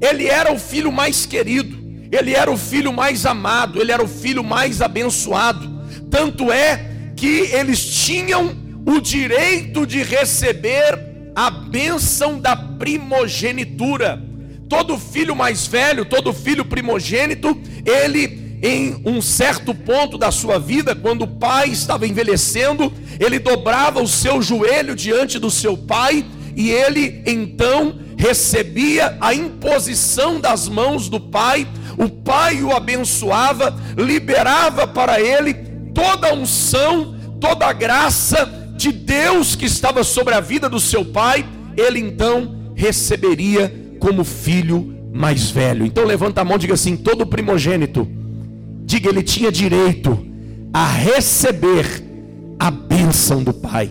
Ele 0.00 0.26
era 0.26 0.52
o 0.52 0.58
filho 0.58 0.92
mais 0.92 1.26
querido, 1.26 1.76
ele 2.12 2.34
era 2.34 2.50
o 2.50 2.56
filho 2.56 2.92
mais 2.92 3.26
amado, 3.26 3.80
ele 3.80 3.92
era 3.92 4.02
o 4.02 4.08
filho 4.08 4.44
mais 4.44 4.80
abençoado. 4.80 5.78
Tanto 6.10 6.52
é 6.52 7.12
que 7.16 7.50
eles 7.52 7.84
tinham 7.84 8.56
o 8.86 9.00
direito 9.00 9.86
de 9.86 10.02
receber 10.02 10.98
a 11.34 11.50
bênção 11.50 12.40
da 12.40 12.56
primogenitura. 12.56 14.22
Todo 14.68 14.98
filho 14.98 15.34
mais 15.34 15.66
velho, 15.66 16.04
todo 16.04 16.32
filho 16.32 16.64
primogênito, 16.64 17.60
ele 17.84 18.47
em 18.62 19.00
um 19.04 19.22
certo 19.22 19.74
ponto 19.74 20.18
da 20.18 20.30
sua 20.30 20.58
vida, 20.58 20.94
quando 20.94 21.22
o 21.22 21.28
pai 21.28 21.68
estava 21.70 22.06
envelhecendo, 22.06 22.92
ele 23.20 23.38
dobrava 23.38 24.02
o 24.02 24.08
seu 24.08 24.42
joelho 24.42 24.94
diante 24.94 25.38
do 25.38 25.50
seu 25.50 25.76
pai 25.76 26.24
e 26.56 26.70
ele 26.70 27.22
então 27.24 28.00
recebia 28.16 29.16
a 29.20 29.32
imposição 29.32 30.40
das 30.40 30.68
mãos 30.68 31.08
do 31.08 31.20
pai. 31.20 31.68
O 31.96 32.08
pai 32.08 32.62
o 32.62 32.72
abençoava, 32.74 33.76
liberava 33.96 34.86
para 34.86 35.20
ele 35.20 35.54
toda 35.94 36.28
a 36.28 36.34
unção, 36.34 37.16
toda 37.40 37.66
a 37.66 37.72
graça 37.72 38.72
de 38.76 38.90
Deus 38.90 39.54
que 39.54 39.66
estava 39.66 40.02
sobre 40.02 40.34
a 40.34 40.40
vida 40.40 40.68
do 40.68 40.80
seu 40.80 41.04
pai. 41.04 41.46
Ele 41.76 42.00
então 42.00 42.72
receberia 42.74 43.72
como 44.00 44.24
filho 44.24 44.96
mais 45.12 45.48
velho. 45.48 45.86
Então 45.86 46.04
levanta 46.04 46.40
a 46.40 46.44
mão 46.44 46.56
e 46.56 46.60
diga 46.60 46.74
assim: 46.74 46.96
todo 46.96 47.24
primogênito 47.24 48.17
diga, 48.88 49.10
ele 49.10 49.22
tinha 49.22 49.52
direito 49.52 50.18
a 50.72 50.86
receber 50.86 52.02
a 52.58 52.70
bênção 52.70 53.44
do 53.44 53.52
Pai. 53.52 53.90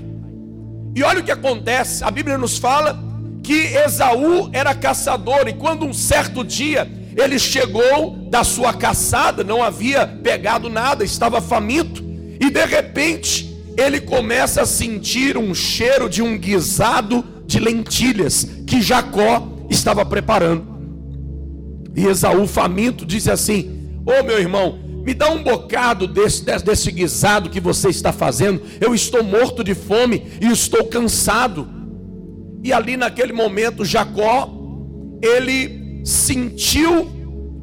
E 0.95 1.03
olha 1.03 1.19
o 1.19 1.23
que 1.23 1.31
acontece, 1.31 2.03
a 2.03 2.09
Bíblia 2.09 2.35
nos 2.35 2.57
fala 2.57 2.99
que 3.43 3.53
Esaú 3.53 4.49
era 4.51 4.73
caçador, 4.73 5.47
e 5.47 5.53
quando 5.53 5.85
um 5.85 5.93
certo 5.93 6.43
dia 6.43 6.89
ele 7.15 7.37
chegou 7.37 8.27
da 8.31 8.43
sua 8.43 8.73
caçada, 8.73 9.43
não 9.43 9.61
havia 9.61 10.07
pegado 10.07 10.67
nada, 10.67 11.03
estava 11.03 11.39
faminto, 11.41 12.03
e 12.39 12.49
de 12.49 12.65
repente 12.65 13.55
ele 13.77 14.01
começa 14.01 14.63
a 14.63 14.65
sentir 14.65 15.37
um 15.37 15.53
cheiro 15.53 16.09
de 16.09 16.23
um 16.23 16.35
guisado 16.35 17.23
de 17.45 17.59
lentilhas 17.59 18.47
que 18.65 18.81
Jacó 18.81 19.47
estava 19.69 20.03
preparando. 20.03 20.65
E 21.95 22.07
Esaú, 22.07 22.47
faminto, 22.47 23.05
disse 23.05 23.29
assim: 23.29 24.01
Ô 24.03 24.13
oh, 24.19 24.23
meu 24.23 24.39
irmão, 24.39 24.86
me 25.07 25.13
dá 25.13 25.29
um 25.29 25.41
bocado 25.41 26.05
desse, 26.05 26.43
desse 26.65 26.91
guisado 26.91 27.49
que 27.49 27.61
você 27.61 27.87
está 27.87 28.11
fazendo. 28.11 28.61
Eu 28.81 28.93
estou 28.93 29.23
morto 29.23 29.63
de 29.63 29.73
fome 29.73 30.33
e 30.41 30.51
estou 30.51 30.83
cansado. 30.83 31.65
E 32.61 32.73
ali 32.73 32.97
naquele 32.97 33.31
momento, 33.31 33.85
Jacó, 33.85 34.49
ele 35.21 36.01
sentiu 36.03 37.09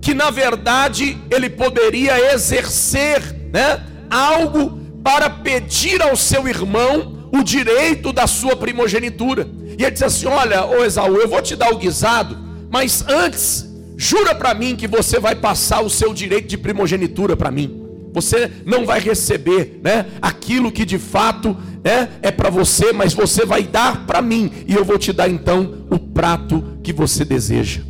que 0.01 0.15
na 0.15 0.31
verdade 0.31 1.19
ele 1.31 1.51
poderia 1.51 2.33
exercer 2.33 3.21
né, 3.53 3.85
algo 4.09 4.81
para 5.05 5.29
pedir 5.29 6.01
ao 6.01 6.17
seu 6.17 6.49
irmão 6.49 7.29
o 7.31 7.43
direito 7.43 8.11
da 8.11 8.27
sua 8.27 8.57
primogenitura. 8.57 9.47
E 9.79 9.83
ele 9.83 9.91
disse 9.91 10.07
assim: 10.07 10.27
Olha, 10.29 10.65
ô 10.65 10.83
Esaú, 10.83 11.17
eu 11.17 11.29
vou 11.29 11.43
te 11.43 11.55
dar 11.55 11.75
o 11.75 11.77
guisado, 11.77 12.39
mas 12.71 13.05
antes 13.07 13.71
Jura 14.05 14.35
para 14.35 14.53
mim 14.53 14.77
que 14.77 14.87
você 14.87 15.19
vai 15.19 15.35
passar 15.35 15.81
o 15.81 15.89
seu 15.89 16.13
direito 16.13 16.47
de 16.47 16.59
primogenitura 16.59 17.35
para 17.35 17.51
mim. 17.51 17.83
Você 18.13 18.51
não 18.67 18.85
vai 18.85 19.01
receber, 19.01 19.81
né, 19.83 20.05
aquilo 20.21 20.71
que 20.71 20.85
de 20.85 20.99
fato 20.99 21.57
né, 21.83 22.11
é 22.21 22.31
para 22.31 22.51
você, 22.51 22.93
mas 22.93 23.15
você 23.15 23.47
vai 23.47 23.63
dar 23.63 24.05
para 24.05 24.21
mim 24.21 24.53
e 24.69 24.75
eu 24.75 24.85
vou 24.85 24.99
te 24.99 25.11
dar 25.11 25.31
então 25.31 25.87
o 25.89 25.99
prato 25.99 26.63
que 26.83 26.93
você 26.93 27.25
deseja. 27.25 27.81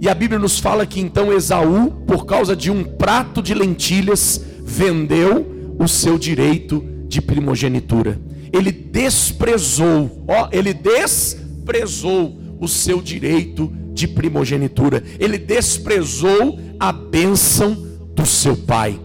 E 0.00 0.08
a 0.08 0.14
Bíblia 0.16 0.36
nos 0.36 0.58
fala 0.58 0.84
que 0.84 0.98
então 0.98 1.32
Esaú, 1.32 1.92
por 2.08 2.26
causa 2.26 2.56
de 2.56 2.68
um 2.68 2.82
prato 2.82 3.40
de 3.40 3.54
lentilhas, 3.54 4.44
vendeu 4.64 5.76
o 5.78 5.86
seu 5.86 6.18
direito 6.18 6.84
de 7.06 7.22
primogenitura. 7.22 8.20
Ele 8.52 8.72
desprezou, 8.72 10.24
ó, 10.26 10.48
ele 10.50 10.74
desprezou 10.74 12.36
o 12.58 12.66
seu 12.66 13.00
direito 13.00 13.72
de 14.02 14.08
primogenitura. 14.08 15.02
Ele 15.18 15.38
desprezou 15.38 16.58
a 16.78 16.90
bênção 16.90 17.74
do 18.14 18.26
seu 18.26 18.56
pai. 18.56 18.98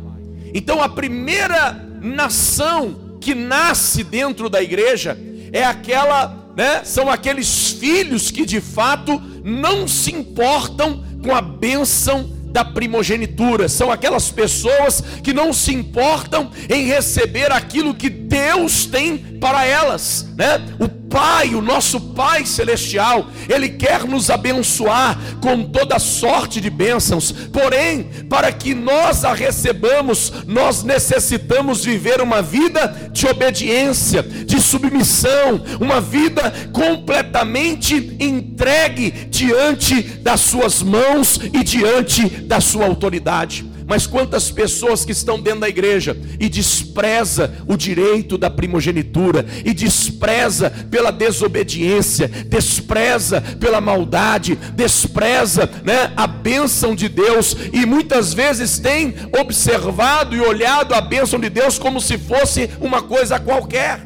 Então 0.53 0.81
a 0.81 0.89
primeira 0.89 1.73
nação 2.01 3.17
que 3.21 3.35
nasce 3.35 4.03
dentro 4.03 4.49
da 4.49 4.61
igreja 4.61 5.17
é 5.53 5.63
aquela 5.63 6.45
né, 6.55 6.81
são 6.83 7.07
aqueles 7.07 7.69
filhos 7.73 8.31
que 8.31 8.43
de 8.43 8.59
fato 8.59 9.21
não 9.43 9.87
se 9.87 10.11
importam 10.11 11.03
com 11.23 11.35
a 11.35 11.41
bênção 11.41 12.35
da 12.47 12.65
primogenitura, 12.65 13.69
são 13.69 13.91
aquelas 13.91 14.31
pessoas 14.31 15.03
que 15.21 15.31
não 15.31 15.53
se 15.53 15.71
importam 15.71 16.49
em 16.67 16.85
receber 16.85 17.51
aquilo 17.51 17.93
que 17.93 18.09
Deus 18.09 18.87
tem 18.87 19.17
para 19.17 19.63
elas, 19.63 20.27
né? 20.35 20.59
O 20.79 20.87
Pai, 21.09 21.55
o 21.55 21.61
nosso 21.61 21.99
Pai 21.99 22.45
celestial, 22.45 23.27
ele 23.47 23.69
quer 23.69 24.05
nos 24.05 24.29
abençoar 24.29 25.17
com 25.41 25.63
toda 25.63 25.99
sorte 25.99 26.59
de 26.59 26.69
bênçãos. 26.69 27.31
Porém, 27.31 28.03
para 28.29 28.51
que 28.51 28.73
nós 28.73 29.23
a 29.23 29.33
recebamos, 29.33 30.31
nós 30.45 30.83
necessitamos 30.83 31.83
viver 31.83 32.21
uma 32.21 32.41
vida 32.41 33.09
de 33.11 33.27
obediência, 33.27 34.23
de 34.23 34.61
submissão, 34.61 35.61
uma 35.79 36.01
vida 36.01 36.53
completamente 36.71 38.15
entregue 38.19 39.11
diante 39.29 40.01
das 40.01 40.41
suas 40.41 40.81
mãos 40.81 41.39
e 41.53 41.63
diante 41.63 42.27
da 42.27 42.59
sua 42.59 42.85
autoridade. 42.85 43.76
Mas 43.87 44.05
quantas 44.05 44.51
pessoas 44.51 45.05
que 45.05 45.13
estão 45.13 45.39
dentro 45.39 45.61
da 45.61 45.69
igreja 45.69 46.15
e 46.39 46.49
despreza 46.49 47.55
o 47.65 47.77
direito 47.77 48.37
da 48.37 48.49
primogenitura 48.49 49.45
e 49.63 49.73
despreza 49.73 50.69
pela 50.91 51.09
desobediência, 51.09 52.27
despreza 52.27 53.39
pela 53.39 53.79
maldade, 53.79 54.55
despreza, 54.75 55.69
né, 55.85 56.11
a 56.17 56.27
bênção 56.27 56.93
de 56.93 57.07
Deus 57.07 57.55
e 57.71 57.85
muitas 57.85 58.33
vezes 58.33 58.77
tem 58.77 59.15
observado 59.39 60.35
e 60.35 60.41
olhado 60.41 60.93
a 60.93 60.99
bênção 60.99 61.39
de 61.39 61.49
Deus 61.49 61.79
como 61.79 62.01
se 62.01 62.17
fosse 62.17 62.69
uma 62.81 63.01
coisa 63.01 63.39
qualquer. 63.39 64.01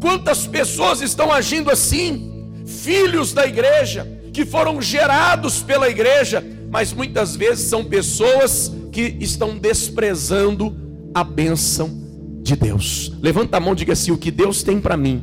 Quantas 0.00 0.46
pessoas 0.46 1.00
estão 1.00 1.32
agindo 1.32 1.68
assim? 1.68 2.62
Filhos 2.64 3.32
da 3.32 3.44
igreja 3.44 4.20
que 4.32 4.46
foram 4.46 4.80
gerados 4.80 5.62
pela 5.62 5.88
igreja, 5.88 6.44
mas 6.70 6.92
muitas 6.92 7.34
vezes 7.34 7.68
são 7.68 7.84
pessoas 7.84 8.72
que 8.92 9.16
estão 9.20 9.58
desprezando 9.58 10.74
a 11.12 11.24
bênção 11.24 11.90
de 12.42 12.54
Deus. 12.54 13.12
Levanta 13.20 13.56
a 13.56 13.60
mão 13.60 13.72
e 13.72 13.76
diga 13.76 13.92
assim: 13.92 14.12
o 14.12 14.16
que 14.16 14.30
Deus 14.30 14.62
tem 14.62 14.80
para 14.80 14.96
mim. 14.96 15.22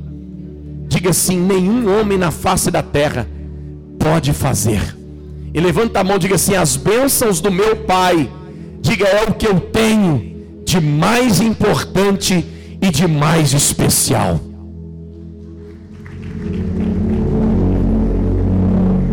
Diga 0.88 1.12
assim: 1.12 1.39
nenhum 1.39 1.89
homem 1.98 2.18
na 2.18 2.32
face 2.32 2.70
da 2.70 2.84
terra 2.84 3.27
pode 3.98 4.34
fazer. 4.34 4.96
E 5.54 5.60
levanta 5.60 6.01
a 6.01 6.04
mão 6.04 6.18
e 6.18 6.20
diga 6.20 6.36
assim: 6.36 6.56
as 6.56 6.75
bênçãos 6.75 7.39
do 7.39 7.51
meu 7.51 7.77
Pai. 7.77 8.30
Diga 8.82 9.06
é 9.06 9.24
o 9.24 9.34
que 9.34 9.48
eu 9.48 9.60
tenho 9.60 10.62
de 10.66 10.80
mais 10.80 11.42
importante 11.42 12.46
e 12.82 12.92
de 12.92 13.08
mais 13.08 13.54
especial. 13.54 14.39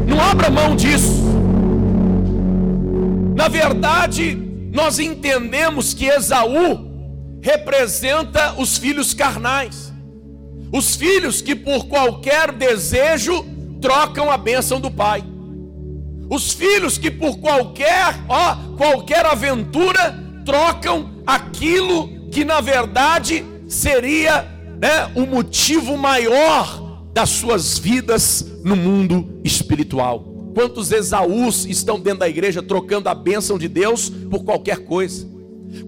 Não 0.06 0.20
abra 0.20 0.50
mão 0.50 0.76
disso. 0.76 1.23
Na 3.34 3.48
verdade, 3.48 4.38
nós 4.72 4.98
entendemos 4.98 5.92
que 5.92 6.06
Esaú 6.06 6.92
representa 7.42 8.54
os 8.58 8.78
filhos 8.78 9.12
carnais. 9.12 9.92
Os 10.72 10.96
filhos 10.96 11.42
que 11.42 11.54
por 11.54 11.86
qualquer 11.86 12.52
desejo 12.52 13.44
trocam 13.80 14.30
a 14.30 14.36
bênção 14.36 14.80
do 14.80 14.90
pai. 14.90 15.22
Os 16.30 16.52
filhos 16.52 16.96
que 16.96 17.10
por 17.10 17.38
qualquer, 17.38 18.18
ó, 18.28 18.56
qualquer 18.76 19.26
aventura 19.26 20.18
trocam 20.44 21.22
aquilo 21.26 22.28
que 22.30 22.44
na 22.44 22.60
verdade 22.60 23.44
seria, 23.68 24.42
né, 24.80 25.12
o 25.14 25.26
motivo 25.26 25.96
maior 25.96 26.82
das 27.12 27.30
suas 27.30 27.78
vidas 27.78 28.44
no 28.64 28.74
mundo 28.74 29.40
espiritual. 29.44 30.33
Quantos 30.54 30.92
Esaús 30.92 31.66
estão 31.66 31.98
dentro 31.98 32.20
da 32.20 32.28
igreja 32.28 32.62
trocando 32.62 33.08
a 33.08 33.14
bênção 33.14 33.58
de 33.58 33.66
Deus 33.66 34.08
por 34.08 34.44
qualquer 34.44 34.84
coisa? 34.84 35.28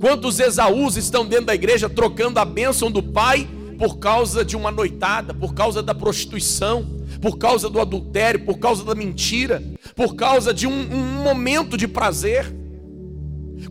Quantos 0.01 0.41
Esaús 0.41 0.97
estão 0.97 1.25
dentro 1.25 1.47
da 1.47 1.55
igreja 1.55 1.88
trocando 1.88 2.41
a 2.41 2.45
bênção 2.45 2.91
do 2.91 3.01
pai 3.01 3.49
por 3.79 3.99
causa 3.99 4.45
de 4.45 4.57
uma 4.57 4.73
noitada, 4.73 5.33
por 5.33 5.55
causa 5.55 5.83
da 5.83 5.95
prostituição, 5.95 6.85
por 7.23 7.38
causa 7.38 7.71
do 7.71 7.81
adultério, 7.81 8.45
por 8.45 8.59
causa 8.59 8.83
da 8.83 8.95
mentira, 8.95 9.62
por 9.95 10.17
causa 10.17 10.53
de 10.53 10.67
um, 10.67 10.73
um 10.73 11.23
momento 11.23 11.77
de 11.77 11.87
prazer? 11.87 12.53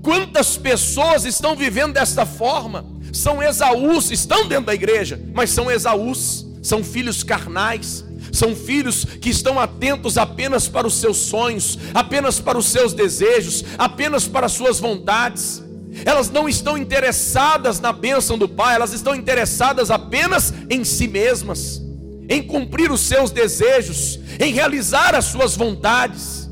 Quantas 0.02 0.56
pessoas 0.56 1.26
estão 1.26 1.56
vivendo 1.56 1.94
desta 1.94 2.26
forma? 2.26 2.86
São 3.12 3.44
Esaús, 3.44 4.12
estão 4.12 4.48
dentro 4.48 4.68
da 4.68 4.74
igreja, 4.74 5.20
mas 5.34 5.50
são 5.50 5.70
Esaús, 5.70 6.46
são 6.62 6.84
filhos 6.84 7.24
carnais, 7.24 8.05
são 8.32 8.56
filhos 8.56 9.06
que 9.06 9.30
estão 9.30 9.60
atentos 9.60 10.18
apenas 10.18 10.68
para 10.68 10.88
os 10.88 10.96
seus 10.96 11.18
sonhos, 11.18 11.78
apenas 11.94 12.40
para 12.40 12.58
os 12.58 12.66
seus 12.68 12.94
desejos, 12.94 13.64
apenas 13.78 14.28
para 14.28 14.46
as 14.46 14.52
suas 14.52 14.80
vontades. 14.80 15.64
Elas 16.04 16.30
não 16.30 16.50
estão 16.50 16.78
interessadas 16.78 17.80
na 17.80 17.94
bênção 17.94 18.38
do 18.38 18.50
Pai, 18.50 18.76
elas 18.76 18.94
estão 18.94 19.16
interessadas 19.16 19.90
apenas 19.90 20.54
em 20.70 20.84
si 20.84 21.08
mesmas, 21.08 21.82
em 22.28 22.44
cumprir 22.44 22.92
os 22.92 23.02
seus 23.02 23.32
desejos, 23.32 24.20
em 24.40 24.52
realizar 24.52 25.16
as 25.16 25.26
suas 25.26 25.56
vontades. 25.56 26.50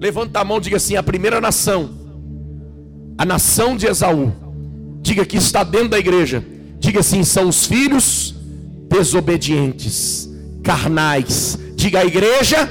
Levanta 0.00 0.40
a 0.40 0.44
mão, 0.44 0.60
diga 0.60 0.78
assim: 0.78 0.96
a 0.96 1.02
primeira 1.02 1.40
nação, 1.40 1.90
a 3.16 3.24
nação 3.24 3.76
de 3.76 3.86
Esaú, 3.86 4.32
diga 5.00 5.24
que 5.24 5.36
está 5.36 5.62
dentro 5.62 5.90
da 5.90 5.98
igreja, 5.98 6.44
diga 6.80 7.00
assim: 7.00 7.22
são 7.22 7.48
os 7.48 7.66
filhos 7.66 8.34
desobedientes 8.88 10.29
carnais. 10.70 11.58
Diga 11.74 11.98
a 11.98 12.04
igreja 12.04 12.68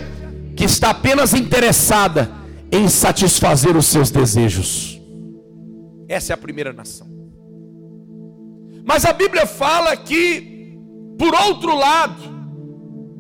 que 0.56 0.64
está 0.64 0.92
apenas 0.92 1.34
interessada 1.34 2.32
em 2.72 2.88
satisfazer 2.88 3.76
os 3.76 3.88
seus 3.88 4.10
desejos. 4.10 5.02
Essa 6.08 6.32
é 6.32 6.34
a 6.34 6.38
primeira 6.38 6.72
nação. 6.72 7.08
Mas 8.86 9.04
a 9.04 9.12
Bíblia 9.12 9.46
fala 9.46 9.98
que, 9.98 10.78
por 11.18 11.36
outro 11.36 11.76
lado, 11.76 12.24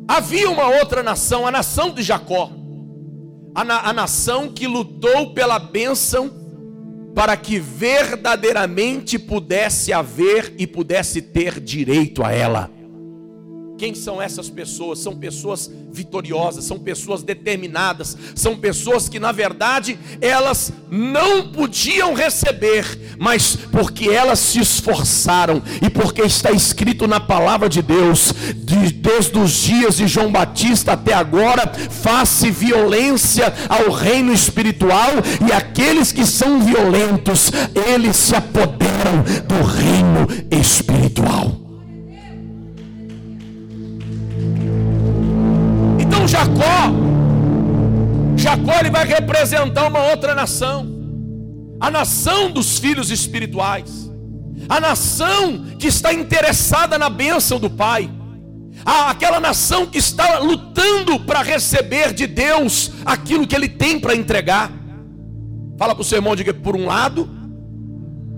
havia 0.08 0.50
uma 0.50 0.70
outra 0.70 1.04
nação, 1.04 1.46
a 1.46 1.52
nação 1.52 1.94
de 1.94 2.02
Jacó, 2.02 2.50
a, 3.54 3.66
na, 3.66 3.82
a 3.82 3.92
nação 3.92 4.48
que 4.48 4.66
lutou 4.66 5.34
pela 5.34 5.60
bênção 5.60 6.32
para 7.14 7.36
que 7.36 7.60
verdadeiramente 7.60 9.20
pudesse 9.20 9.92
haver 9.92 10.54
e 10.58 10.66
pudesse 10.66 11.22
ter 11.22 11.60
direito 11.60 12.24
a 12.24 12.32
ela. 12.32 12.79
Quem 13.80 13.96
são 13.96 14.22
essas 14.22 14.50
pessoas? 14.50 15.00
São 15.00 15.16
pessoas 15.16 15.72
vitoriosas, 15.90 16.66
são 16.66 16.78
pessoas 16.78 17.24
determinadas, 17.24 18.16
são 18.36 18.58
pessoas 18.58 19.08
que 19.08 19.22
na 19.22 19.32
verdade 19.32 19.98
elas 20.20 20.74
não 20.92 21.50
podiam 21.50 22.14
receber, 22.14 23.16
mas 23.18 23.56
porque 23.72 24.10
elas 24.10 24.40
se 24.40 24.60
esforçaram 24.60 25.64
e 25.82 25.90
porque 25.90 26.22
está 26.24 26.52
escrito 26.52 27.08
na 27.08 27.22
palavra 27.22 27.70
de 27.70 27.82
Deus, 27.82 28.34
de, 28.54 28.92
desde 28.92 29.40
os 29.40 29.52
dias 29.52 29.96
de 29.96 30.10
João 30.10 30.30
Batista 30.30 30.92
até 30.92 31.14
agora, 31.14 31.66
face 31.90 32.52
violência 32.52 33.54
ao 33.70 33.94
reino 33.94 34.34
espiritual 34.34 35.12
e 35.48 35.54
aqueles 35.54 36.12
que 36.12 36.26
são 36.26 36.60
violentos, 36.60 37.50
eles 37.88 38.18
se 38.18 38.36
apoderam 38.36 39.24
do 39.48 39.64
reino 39.64 40.28
espiritual. 40.52 41.59
Jacó, 46.40 46.94
Jacó 48.38 48.80
ele 48.80 48.90
vai 48.90 49.06
representar 49.06 49.88
uma 49.88 50.00
outra 50.06 50.34
nação, 50.34 50.88
a 51.82 51.92
nação 51.92 52.50
dos 52.50 52.80
filhos 52.80 53.12
espirituais, 53.12 54.10
a 54.70 54.80
nação 54.80 55.66
que 55.78 55.88
está 55.88 56.14
interessada 56.14 56.98
na 56.98 57.10
bênção 57.10 57.60
do 57.60 57.70
Pai, 57.70 58.10
aquela 58.86 59.42
nação 59.42 59.86
que 59.86 59.98
está 59.98 60.40
lutando 60.40 61.20
para 61.20 61.42
receber 61.42 62.14
de 62.14 62.26
Deus 62.26 62.92
aquilo 63.06 63.46
que 63.46 63.56
Ele 63.56 63.68
tem 63.68 64.00
para 64.00 64.16
entregar. 64.16 64.72
Fala 65.78 65.94
para 65.94 66.02
o 66.02 66.06
seu 66.06 66.20
irmão, 66.20 66.38
diga 66.38 66.54
por 66.54 66.74
um 66.74 66.86
lado, 66.86 67.30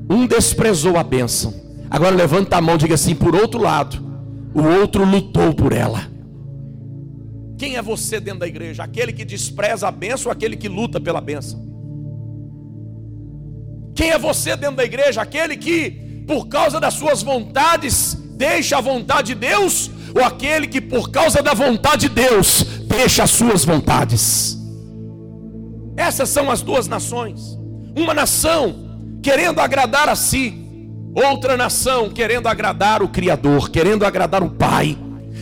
um 0.10 0.26
desprezou 0.26 0.98
a 0.98 1.04
bênção. 1.04 1.54
Agora 1.88 2.16
levanta 2.16 2.58
a 2.58 2.62
mão, 2.62 2.78
diga 2.78 2.96
assim: 2.96 3.14
por 3.14 3.36
outro 3.36 3.62
lado, 3.62 4.04
o 4.56 4.64
outro 4.64 5.06
lutou 5.06 5.54
por 5.54 5.72
ela. 5.72 6.11
Quem 7.62 7.76
é 7.76 7.82
você 7.84 8.20
dentro 8.20 8.40
da 8.40 8.48
igreja? 8.48 8.84
Aquele 8.84 9.14
que 9.14 9.24
despreza 9.24 9.88
a 9.88 9.92
bênção 9.92 10.32
ou 10.32 10.32
aquele 10.32 10.58
que 10.58 10.68
luta 10.68 11.00
pela 11.00 11.22
bênção? 11.22 11.62
Quem 13.94 14.10
é 14.10 14.18
você 14.18 14.56
dentro 14.56 14.78
da 14.78 14.84
igreja? 14.84 15.22
Aquele 15.22 15.56
que, 15.56 16.24
por 16.26 16.48
causa 16.48 16.80
das 16.80 16.96
suas 16.96 17.22
vontades, 17.22 18.16
deixa 18.32 18.80
a 18.80 18.82
vontade 18.82 19.36
de 19.36 19.36
Deus? 19.36 19.92
Ou 20.16 20.24
aquele 20.24 20.66
que, 20.68 20.82
por 20.82 21.12
causa 21.12 21.44
da 21.44 21.54
vontade 21.54 22.10
de 22.10 22.16
Deus, 22.16 22.64
deixa 22.88 23.26
as 23.26 23.30
suas 23.30 23.64
vontades? 23.64 24.58
Essas 25.96 26.30
são 26.30 26.50
as 26.50 26.64
duas 26.64 26.88
nações. 26.88 27.60
Uma 27.96 28.16
nação 28.16 29.20
querendo 29.22 29.60
agradar 29.60 30.10
a 30.10 30.16
si, 30.16 30.52
outra 31.14 31.56
nação 31.56 32.10
querendo 32.10 32.48
agradar 32.48 33.04
o 33.04 33.08
Criador, 33.08 33.70
querendo 33.70 34.04
agradar 34.04 34.42
o 34.42 34.50
Pai 34.50 34.98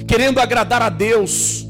querendo 0.09 0.39
agradar 0.39 0.81
a 0.81 0.89
Deus, 0.89 1.68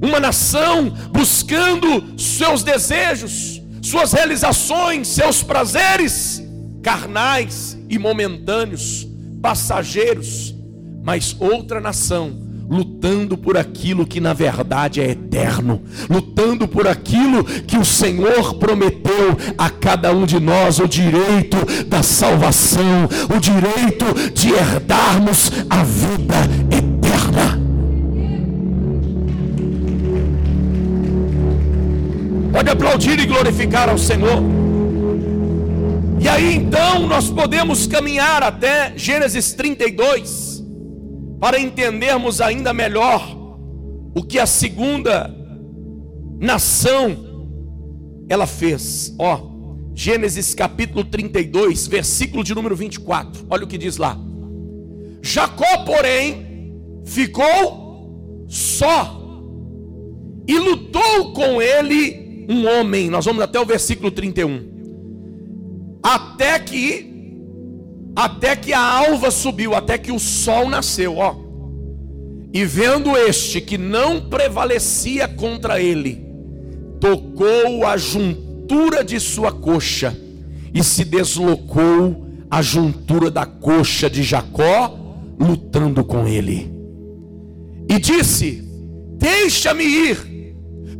uma 0.00 0.20
nação 0.20 0.90
buscando 1.12 2.18
seus 2.18 2.62
desejos, 2.62 3.62
suas 3.82 4.12
realizações, 4.12 5.08
seus 5.08 5.42
prazeres 5.42 6.42
carnais 6.82 7.76
e 7.88 7.98
momentâneos, 7.98 9.06
passageiros, 9.42 10.54
mas 11.02 11.36
outra 11.38 11.80
nação 11.80 12.46
lutando 12.68 13.38
por 13.38 13.56
aquilo 13.56 14.06
que 14.06 14.20
na 14.20 14.32
verdade 14.32 15.00
é 15.00 15.10
eterno, 15.10 15.82
lutando 16.10 16.66
por 16.66 16.86
aquilo 16.86 17.44
que 17.44 17.78
o 17.78 17.84
Senhor 17.84 18.54
prometeu 18.54 19.36
a 19.56 19.70
cada 19.70 20.12
um 20.12 20.26
de 20.26 20.40
nós, 20.40 20.78
o 20.78 20.88
direito 20.88 21.56
da 21.86 22.02
salvação, 22.02 23.08
o 23.34 23.38
direito 23.38 24.32
de 24.32 24.50
herdarmos 24.52 25.50
a 25.70 25.82
vida 25.84 26.36
eterna. 26.70 27.65
Pode 32.56 32.70
aplaudir 32.70 33.20
e 33.20 33.26
glorificar 33.26 33.90
ao 33.90 33.98
Senhor. 33.98 34.42
E 36.18 36.26
aí 36.26 36.54
então 36.54 37.06
nós 37.06 37.28
podemos 37.28 37.86
caminhar 37.86 38.42
até 38.42 38.96
Gênesis 38.96 39.52
32 39.52 40.64
para 41.38 41.60
entendermos 41.60 42.40
ainda 42.40 42.72
melhor 42.72 43.20
o 44.14 44.22
que 44.22 44.38
a 44.38 44.46
segunda 44.46 45.30
nação 46.40 48.24
ela 48.26 48.46
fez. 48.46 49.14
Ó, 49.18 49.50
Gênesis 49.94 50.54
capítulo 50.54 51.04
32, 51.04 51.86
versículo 51.86 52.42
de 52.42 52.54
número 52.54 52.74
24. 52.74 53.44
Olha 53.50 53.64
o 53.64 53.66
que 53.66 53.76
diz 53.76 53.98
lá. 53.98 54.18
Jacó, 55.20 55.84
porém, 55.84 56.72
ficou 57.04 58.46
só 58.48 59.20
e 60.48 60.58
lutou 60.58 61.34
com 61.34 61.60
ele 61.60 62.24
um 62.48 62.66
homem. 62.66 63.10
Nós 63.10 63.24
vamos 63.24 63.42
até 63.42 63.60
o 63.60 63.64
versículo 63.64 64.10
31. 64.10 65.98
Até 66.02 66.58
que 66.58 67.14
até 68.16 68.56
que 68.56 68.72
a 68.72 68.80
alva 68.80 69.30
subiu, 69.30 69.74
até 69.74 69.98
que 69.98 70.10
o 70.10 70.18
sol 70.18 70.70
nasceu, 70.70 71.18
ó. 71.18 71.36
E 72.50 72.64
vendo 72.64 73.14
este 73.14 73.60
que 73.60 73.76
não 73.76 74.22
prevalecia 74.22 75.28
contra 75.28 75.78
ele, 75.82 76.24
tocou 76.98 77.84
a 77.84 77.98
juntura 77.98 79.04
de 79.04 79.20
sua 79.20 79.52
coxa 79.52 80.16
e 80.72 80.82
se 80.82 81.04
deslocou 81.04 82.26
a 82.50 82.62
juntura 82.62 83.30
da 83.30 83.44
coxa 83.44 84.08
de 84.08 84.22
Jacó, 84.22 84.98
lutando 85.38 86.02
com 86.02 86.26
ele. 86.26 86.72
E 87.86 87.98
disse: 87.98 88.64
Deixa-me 89.18 89.84
ir, 89.84 90.16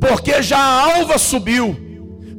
porque 0.00 0.42
já 0.42 0.58
a 0.58 0.96
alva 0.96 1.18
subiu. 1.18 1.76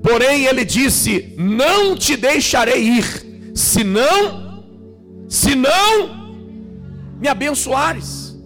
Porém 0.01 0.45
ele 0.45 0.63
disse: 0.63 1.33
Não 1.37 1.95
te 1.95 2.15
deixarei 2.15 2.81
ir, 2.81 3.51
senão 3.53 4.63
se 5.27 5.55
não 5.55 6.27
me 7.19 7.27
abençoares. 7.27 8.37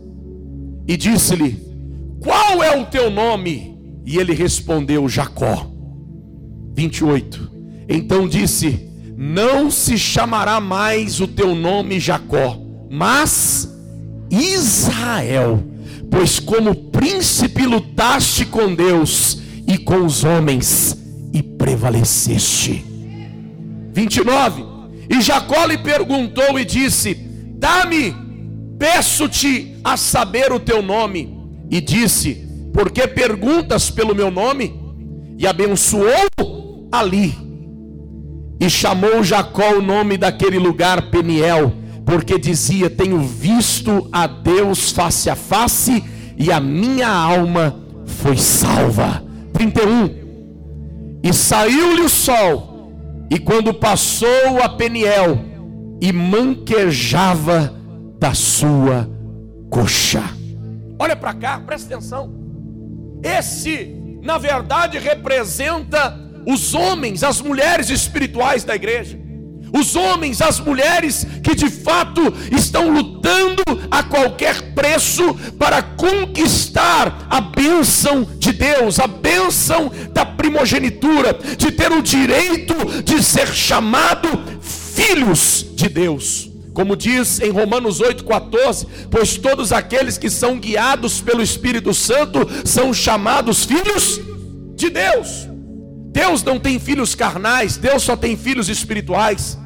E 0.88 0.98
disse-lhe: 0.98 1.60
Qual 2.20 2.64
é 2.64 2.78
o 2.80 2.86
teu 2.86 3.10
nome? 3.10 3.78
E 4.06 4.18
ele 4.18 4.34
respondeu: 4.34 5.08
Jacó. 5.08 5.70
28. 6.76 7.52
Então 7.88 8.28
disse: 8.28 8.90
Não 9.16 9.70
se 9.70 9.98
chamará 9.98 10.60
mais 10.60 11.20
o 11.20 11.28
teu 11.28 11.54
nome 11.54 12.00
Jacó, 12.00 12.58
mas 12.90 13.70
Israel, 14.30 15.64
pois 16.10 16.40
como 16.40 16.74
príncipe 16.74 17.51
lutaste 17.66 18.46
com 18.46 18.74
Deus 18.74 19.42
e 19.68 19.78
com 19.78 20.06
os 20.06 20.24
homens 20.24 20.98
e 21.34 21.42
prevaleceste. 21.42 22.86
29. 23.94 24.64
E 25.10 25.22
Jacó 25.22 25.66
lhe 25.66 25.78
perguntou 25.78 26.58
e 26.58 26.66
disse: 26.66 27.14
Dá-me, 27.14 28.16
peço-te 28.80 29.76
a 29.84 29.98
saber 29.98 30.52
o 30.52 30.60
teu 30.60 30.82
nome. 30.82 31.38
E 31.70 31.80
disse: 31.82 32.48
Por 32.74 32.92
que 32.92 33.08
perguntas 33.08 33.90
pelo 33.90 34.16
meu 34.16 34.32
nome? 34.32 34.80
E 35.38 35.46
abençoou 35.46 36.88
ali. 36.92 37.34
E 38.60 38.70
chamou 38.70 39.24
Jacó 39.24 39.74
o 39.74 39.82
nome 39.82 40.18
daquele 40.18 40.60
lugar 40.60 41.10
Peniel, 41.10 41.74
porque 42.06 42.38
dizia: 42.38 42.90
Tenho 42.90 43.20
visto 43.20 44.08
a 44.12 44.28
Deus 44.28 44.92
face 44.92 45.30
a 45.30 45.36
face, 45.36 46.04
e 46.42 46.52
a 46.52 46.60
minha 46.60 47.08
alma 47.08 47.76
foi 48.04 48.36
salva. 48.36 49.24
31. 49.54 51.20
E 51.24 51.32
saiu-lhe 51.32 52.02
o 52.02 52.10
sol 52.10 53.28
e 53.30 53.38
quando 53.38 53.72
passou 53.72 54.60
a 54.64 54.68
Peniel 54.70 55.40
e 56.02 56.12
manquejava 56.12 57.76
da 58.20 58.34
sua 58.34 59.08
coxa. 59.70 60.24
Olha 60.98 61.16
para 61.16 61.36
cá, 61.36 61.60
presta 61.60 61.94
atenção. 61.94 62.34
Esse, 63.22 63.96
na 64.24 64.40
verdade, 64.40 64.98
representa 64.98 66.20
os 66.48 66.74
homens, 66.74 67.24
as 67.24 67.40
mulheres 67.40 67.92
espirituais 67.92 68.64
da 68.64 68.76
igreja 68.76 69.20
os 69.74 69.96
homens, 69.96 70.42
as 70.42 70.60
mulheres 70.60 71.26
que 71.44 71.56
de 71.56 71.70
fato 71.70 72.22
estão 72.52 72.90
lutando 72.90 73.64
a 73.90 74.04
qualquer 74.04 74.74
preço 74.74 75.34
para 75.58 75.82
conquistar 75.82 77.28
a 77.30 77.40
bênção 77.40 78.28
de 78.38 78.52
Deus, 78.52 79.00
a 79.00 79.08
bênção 79.08 79.92
da 80.14 80.26
primogenitura, 80.26 81.38
de 81.58 81.72
ter 81.72 81.92
o 81.92 82.02
direito 82.02 82.74
de 83.04 83.24
ser 83.24 83.48
chamado 83.48 84.28
filhos 84.62 85.66
de 85.74 85.88
Deus. 85.88 86.50
Como 86.74 86.96
diz 86.96 87.40
em 87.42 87.50
Romanos 87.50 88.00
8,14: 88.00 88.88
Pois 89.10 89.38
todos 89.38 89.72
aqueles 89.72 90.18
que 90.18 90.30
são 90.30 90.58
guiados 90.58 91.22
pelo 91.22 91.42
Espírito 91.42 91.94
Santo 91.94 92.48
são 92.66 92.94
chamados 92.94 93.66
filhos 93.66 94.20
de 94.76 94.90
Deus. 94.90 95.50
Deus 96.14 96.44
não 96.44 96.60
tem 96.60 96.80
filhos 96.80 97.16
carnais, 97.16 97.78
Deus 97.78 98.04
só 98.04 98.16
tem 98.16 98.36
filhos 98.36 98.68
espirituais. 98.68 99.58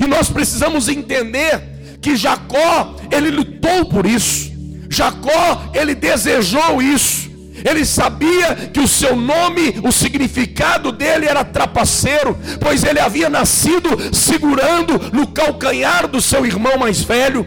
E 0.00 0.06
nós 0.06 0.28
precisamos 0.28 0.88
entender 0.88 1.98
que 2.00 2.16
Jacó, 2.16 2.96
ele 3.10 3.30
lutou 3.30 3.86
por 3.86 4.06
isso. 4.06 4.52
Jacó, 4.90 5.70
ele 5.74 5.94
desejou 5.94 6.82
isso. 6.82 7.24
Ele 7.64 7.84
sabia 7.84 8.54
que 8.72 8.80
o 8.80 8.86
seu 8.86 9.16
nome, 9.16 9.80
o 9.82 9.90
significado 9.90 10.92
dele 10.92 11.26
era 11.26 11.42
trapaceiro, 11.44 12.36
pois 12.60 12.84
ele 12.84 13.00
havia 13.00 13.30
nascido 13.30 13.88
segurando 14.12 15.00
no 15.12 15.26
calcanhar 15.26 16.06
do 16.06 16.20
seu 16.20 16.44
irmão 16.44 16.76
mais 16.76 17.00
velho. 17.00 17.46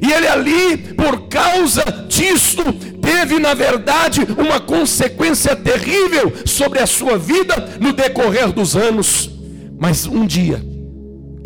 E 0.00 0.12
ele 0.12 0.28
ali, 0.28 0.76
por 0.94 1.28
causa 1.28 1.82
disso, 2.08 2.62
teve 3.02 3.40
na 3.40 3.52
verdade 3.52 4.20
uma 4.38 4.60
consequência 4.60 5.56
terrível 5.56 6.32
sobre 6.44 6.78
a 6.78 6.86
sua 6.86 7.18
vida 7.18 7.76
no 7.80 7.92
decorrer 7.92 8.52
dos 8.52 8.76
anos. 8.76 9.28
Mas 9.76 10.06
um 10.06 10.24
dia, 10.24 10.62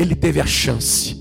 ele 0.02 0.14
teve 0.14 0.40
a 0.40 0.46
chance, 0.46 1.16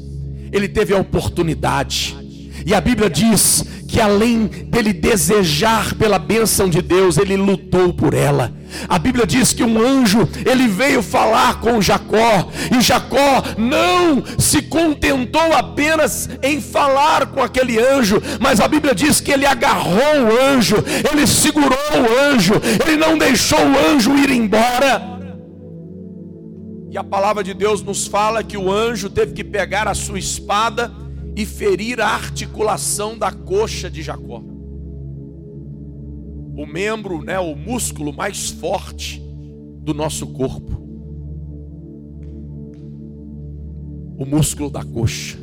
ele 0.51 0.67
teve 0.67 0.93
a 0.93 0.97
oportunidade. 0.97 2.17
E 2.65 2.75
a 2.75 2.81
Bíblia 2.81 3.09
diz 3.09 3.65
que 3.87 3.99
além 3.99 4.45
dele 4.45 4.93
desejar 4.93 5.95
pela 5.95 6.17
bênção 6.19 6.69
de 6.69 6.81
Deus, 6.81 7.17
ele 7.17 7.35
lutou 7.35 7.93
por 7.93 8.13
ela. 8.13 8.53
A 8.87 8.97
Bíblia 8.97 9.25
diz 9.25 9.51
que 9.51 9.63
um 9.63 9.81
anjo, 9.81 10.29
ele 10.45 10.67
veio 10.67 11.01
falar 11.01 11.59
com 11.59 11.81
Jacó, 11.81 12.49
e 12.71 12.79
Jacó 12.79 13.43
não 13.57 14.23
se 14.37 14.61
contentou 14.61 15.53
apenas 15.53 16.29
em 16.41 16.61
falar 16.61 17.25
com 17.27 17.41
aquele 17.41 17.79
anjo, 17.79 18.21
mas 18.39 18.61
a 18.61 18.67
Bíblia 18.67 18.95
diz 18.95 19.19
que 19.19 19.31
ele 19.31 19.45
agarrou 19.45 19.97
o 19.97 20.41
anjo, 20.41 20.77
ele 21.11 21.27
segurou 21.27 21.69
o 21.69 22.33
anjo, 22.33 22.53
ele 22.85 22.95
não 22.95 23.17
deixou 23.17 23.59
o 23.59 23.93
anjo 23.93 24.15
ir 24.15 24.29
embora. 24.29 25.20
E 26.91 26.97
a 26.97 27.03
palavra 27.05 27.41
de 27.41 27.53
Deus 27.53 27.81
nos 27.81 28.05
fala 28.05 28.43
que 28.43 28.57
o 28.57 28.69
anjo 28.69 29.09
teve 29.09 29.31
que 29.31 29.45
pegar 29.45 29.87
a 29.87 29.93
sua 29.93 30.19
espada 30.19 30.91
e 31.37 31.45
ferir 31.45 32.01
a 32.01 32.07
articulação 32.07 33.17
da 33.17 33.31
coxa 33.31 33.89
de 33.89 34.01
Jacó. 34.01 34.43
O 36.53 36.65
membro, 36.65 37.23
né, 37.23 37.39
o 37.39 37.55
músculo 37.55 38.11
mais 38.11 38.49
forte 38.49 39.23
do 39.81 39.93
nosso 39.93 40.27
corpo. 40.27 40.81
O 44.17 44.25
músculo 44.25 44.69
da 44.69 44.83
coxa. 44.83 45.37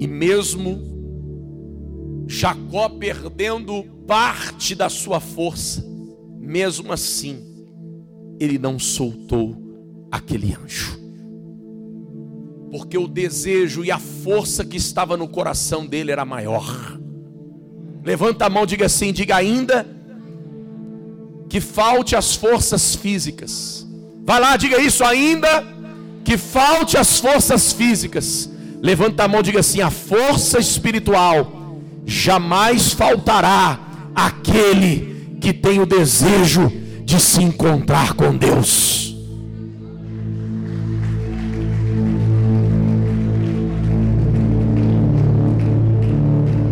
E 0.00 0.06
mesmo 0.06 0.80
Jacó 2.26 2.88
perdendo 2.88 3.84
parte 4.06 4.74
da 4.74 4.88
sua 4.88 5.20
força, 5.20 5.84
mesmo 6.40 6.90
assim, 6.90 7.51
ele 8.38 8.58
não 8.58 8.78
soltou 8.78 9.56
aquele 10.10 10.54
anjo. 10.54 11.00
Porque 12.70 12.96
o 12.96 13.06
desejo 13.06 13.84
e 13.84 13.90
a 13.90 13.98
força 13.98 14.64
que 14.64 14.76
estava 14.76 15.16
no 15.16 15.28
coração 15.28 15.86
dele 15.86 16.10
era 16.10 16.24
maior. 16.24 16.98
Levanta 18.04 18.46
a 18.46 18.50
mão, 18.50 18.66
diga 18.66 18.86
assim, 18.86 19.12
diga 19.12 19.36
ainda 19.36 19.86
que 21.48 21.60
falte 21.60 22.16
as 22.16 22.34
forças 22.34 22.94
físicas. 22.94 23.86
Vai 24.24 24.40
lá, 24.40 24.56
diga 24.56 24.80
isso 24.80 25.04
ainda 25.04 25.64
que 26.24 26.38
falte 26.38 26.96
as 26.96 27.20
forças 27.20 27.72
físicas. 27.72 28.50
Levanta 28.80 29.24
a 29.24 29.28
mão, 29.28 29.42
diga 29.42 29.60
assim: 29.60 29.80
a 29.80 29.90
força 29.90 30.58
espiritual 30.58 31.80
jamais 32.06 32.92
faltará 32.92 33.78
aquele 34.14 35.36
que 35.40 35.52
tem 35.52 35.80
o 35.80 35.86
desejo 35.86 36.72
de 37.12 37.20
se 37.20 37.42
encontrar 37.42 38.14
com 38.14 38.34
Deus. 38.34 39.14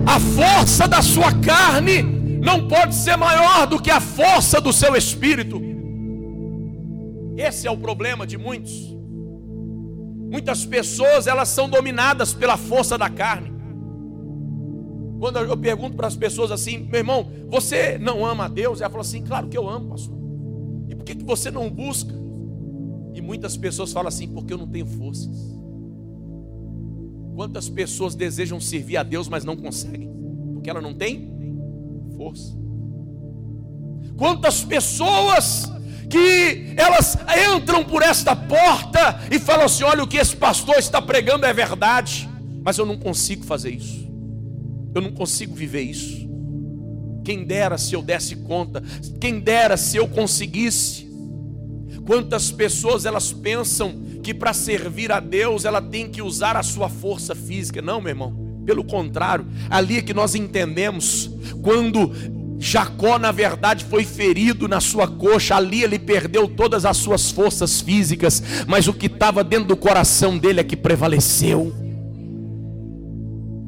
A 0.07 0.18
força 0.18 0.88
da 0.88 1.03
sua 1.03 1.31
carne 1.40 2.00
não 2.42 2.66
pode 2.66 2.94
ser 2.94 3.18
maior 3.18 3.66
do 3.66 3.79
que 3.83 3.90
a 3.90 4.00
força 4.00 4.62
do 4.62 4.72
seu 4.72 4.96
espírito. 4.96 5.61
Esse 7.37 7.66
é 7.66 7.70
o 7.70 7.76
problema 7.76 8.26
de 8.26 8.38
muitos. 8.38 8.72
Muitas 10.31 10.64
pessoas, 10.64 11.26
elas 11.26 11.50
são 11.50 11.68
dominadas 11.68 12.33
pela 12.33 12.57
força 12.57 12.96
da 12.96 13.11
carne. 13.11 13.53
Quando 15.18 15.37
eu 15.37 15.57
pergunto 15.59 15.98
para 15.98 16.07
as 16.07 16.16
pessoas 16.16 16.50
assim, 16.50 16.79
meu 16.79 17.00
irmão, 17.00 17.31
você 17.50 17.98
não 17.98 18.24
ama 18.24 18.46
a 18.46 18.48
Deus? 18.48 18.81
Ela 18.81 18.88
fala 18.88 19.03
assim, 19.03 19.22
claro 19.22 19.46
que 19.46 19.59
eu 19.59 19.68
amo, 19.68 19.90
pastor. 19.90 20.20
E 20.90 20.94
por 20.94 21.05
que, 21.05 21.14
que 21.14 21.24
você 21.24 21.50
não 21.50 21.70
busca? 21.70 22.12
E 23.14 23.20
muitas 23.22 23.57
pessoas 23.57 23.92
falam 23.92 24.09
assim, 24.09 24.29
porque 24.29 24.53
eu 24.53 24.59
não 24.59 24.66
tenho 24.66 24.87
forças. 24.87 25.59
Quantas 27.35 27.68
pessoas 27.68 28.14
desejam 28.14 28.61
servir 28.61 28.98
a 28.98 29.03
Deus, 29.03 29.29
mas 29.29 29.44
não 29.44 29.57
conseguem? 29.57 30.11
Porque 30.53 30.68
ela 30.68 30.81
não 30.81 30.92
tem 30.92 31.33
força. 32.16 32.55
Quantas 34.16 34.62
pessoas 34.62 35.72
que 36.11 36.74
elas 36.76 37.16
entram 37.57 37.85
por 37.85 38.03
esta 38.03 38.37
porta 38.37 39.20
e 39.31 39.38
falam 39.38 39.64
assim: 39.64 39.85
olha, 39.85 40.03
o 40.03 40.07
que 40.07 40.18
esse 40.18 40.37
pastor 40.37 40.76
está 40.76 41.00
pregando 41.00 41.46
é 41.46 41.53
verdade, 41.53 42.29
mas 42.62 42.76
eu 42.76 42.85
não 42.85 42.98
consigo 42.98 43.44
fazer 43.44 43.70
isso. 43.70 44.11
Eu 44.94 45.00
não 45.00 45.12
consigo 45.12 45.55
viver 45.55 45.83
isso. 45.83 46.29
Quem 47.31 47.45
dera 47.45 47.79
se 47.79 47.95
eu 47.95 48.03
desse 48.03 48.35
conta, 48.35 48.83
quem 49.21 49.38
dera 49.38 49.77
se 49.77 49.97
eu 49.97 50.09
conseguisse. 50.09 51.09
Quantas 52.05 52.51
pessoas 52.51 53.07
elas 53.07 53.33
pensam 53.33 53.95
que 54.21 54.35
para 54.35 54.53
servir 54.53 55.12
a 55.12 55.21
Deus 55.21 55.64
ela 55.64 55.81
tem 55.81 56.09
que 56.09 56.21
usar 56.21 56.57
a 56.57 56.62
sua 56.64 56.88
força 56.88 57.33
física? 57.33 57.81
Não, 57.81 58.01
meu 58.01 58.09
irmão. 58.09 58.35
Pelo 58.66 58.83
contrário, 58.83 59.47
ali 59.71 59.99
é 59.99 60.03
que 60.03 60.12
nós 60.12 60.35
entendemos 60.35 61.31
quando 61.62 62.12
Jacó, 62.59 63.16
na 63.16 63.31
verdade, 63.31 63.85
foi 63.85 64.05
ferido 64.05 64.66
na 64.66 64.81
sua 64.81 65.07
coxa, 65.07 65.55
ali 65.55 65.85
ele 65.85 66.01
perdeu 66.01 66.49
todas 66.49 66.85
as 66.85 66.97
suas 66.97 67.31
forças 67.31 67.81
físicas, 67.81 68.43
mas 68.66 68.88
o 68.88 68.93
que 68.93 69.07
estava 69.07 69.45
dentro 69.45 69.69
do 69.69 69.77
coração 69.77 70.37
dele 70.37 70.59
é 70.59 70.64
que 70.64 70.77
prevaleceu. 70.77 71.89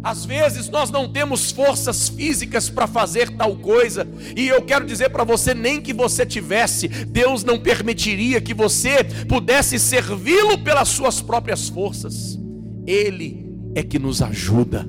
Às 0.02 0.24
vezes 0.24 0.68
nós 0.68 0.90
não 0.90 1.08
temos 1.08 1.52
forças 1.52 2.08
físicas 2.08 2.68
para 2.68 2.88
fazer 2.88 3.30
tal 3.30 3.54
coisa, 3.54 4.06
e 4.36 4.48
eu 4.48 4.60
quero 4.62 4.84
dizer 4.84 5.10
para 5.10 5.22
você: 5.22 5.54
nem 5.54 5.80
que 5.80 5.92
você 5.92 6.26
tivesse, 6.26 6.88
Deus 6.88 7.44
não 7.44 7.58
permitiria 7.60 8.40
que 8.40 8.52
você 8.52 9.04
pudesse 9.28 9.78
servi-lo 9.78 10.58
pelas 10.58 10.88
suas 10.88 11.20
próprias 11.20 11.68
forças, 11.68 12.38
Ele 12.84 13.46
é 13.76 13.82
que 13.82 13.98
nos 13.98 14.20
ajuda, 14.20 14.88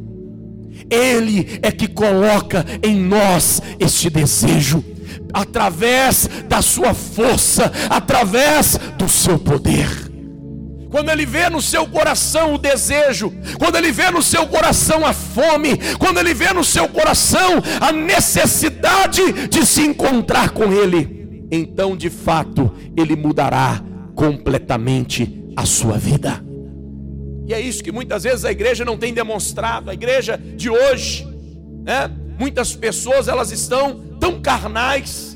Ele 0.90 1.60
é 1.62 1.72
que 1.72 1.88
coloca 1.88 2.66
em 2.82 2.96
nós 2.96 3.62
este 3.80 4.10
desejo, 4.10 4.84
através 5.32 6.28
da 6.50 6.62
Sua 6.64 6.96
força, 6.96 7.72
através 7.88 8.80
do 8.98 9.08
Seu 9.08 9.38
poder 9.38 10.03
quando 10.94 11.10
ele 11.10 11.26
vê 11.26 11.50
no 11.50 11.60
seu 11.60 11.88
coração 11.88 12.54
o 12.54 12.58
desejo, 12.60 13.34
quando 13.58 13.78
ele 13.78 13.92
vê 13.92 14.12
no 14.12 14.22
seu 14.22 14.46
coração 14.46 15.04
a 15.04 15.12
fome, 15.12 15.72
quando 15.98 16.20
ele 16.20 16.36
vê 16.36 16.54
no 16.54 16.64
seu 16.64 16.88
coração 16.88 17.64
a 17.82 17.92
necessidade 17.92 19.48
de 19.48 19.66
se 19.66 19.82
encontrar 19.82 20.52
com 20.52 20.72
ele, 20.72 21.48
então 21.52 21.98
de 21.98 22.12
fato 22.12 22.72
ele 22.96 23.16
mudará 23.16 23.82
completamente 24.14 25.44
a 25.58 25.66
sua 25.66 25.98
vida. 25.98 26.46
E 27.48 27.56
é 27.56 27.60
isso 27.60 27.84
que 27.84 27.92
muitas 27.92 28.22
vezes 28.22 28.46
a 28.46 28.52
igreja 28.52 28.86
não 28.86 28.96
tem 28.96 29.16
demonstrado, 29.16 29.90
a 29.90 29.96
igreja 29.96 30.38
de 30.38 30.70
hoje, 30.70 31.28
né? 31.84 32.08
Muitas 32.38 32.76
pessoas 32.76 33.28
elas 33.28 33.52
estão 33.52 34.00
tão 34.20 34.40
carnais, 34.40 35.33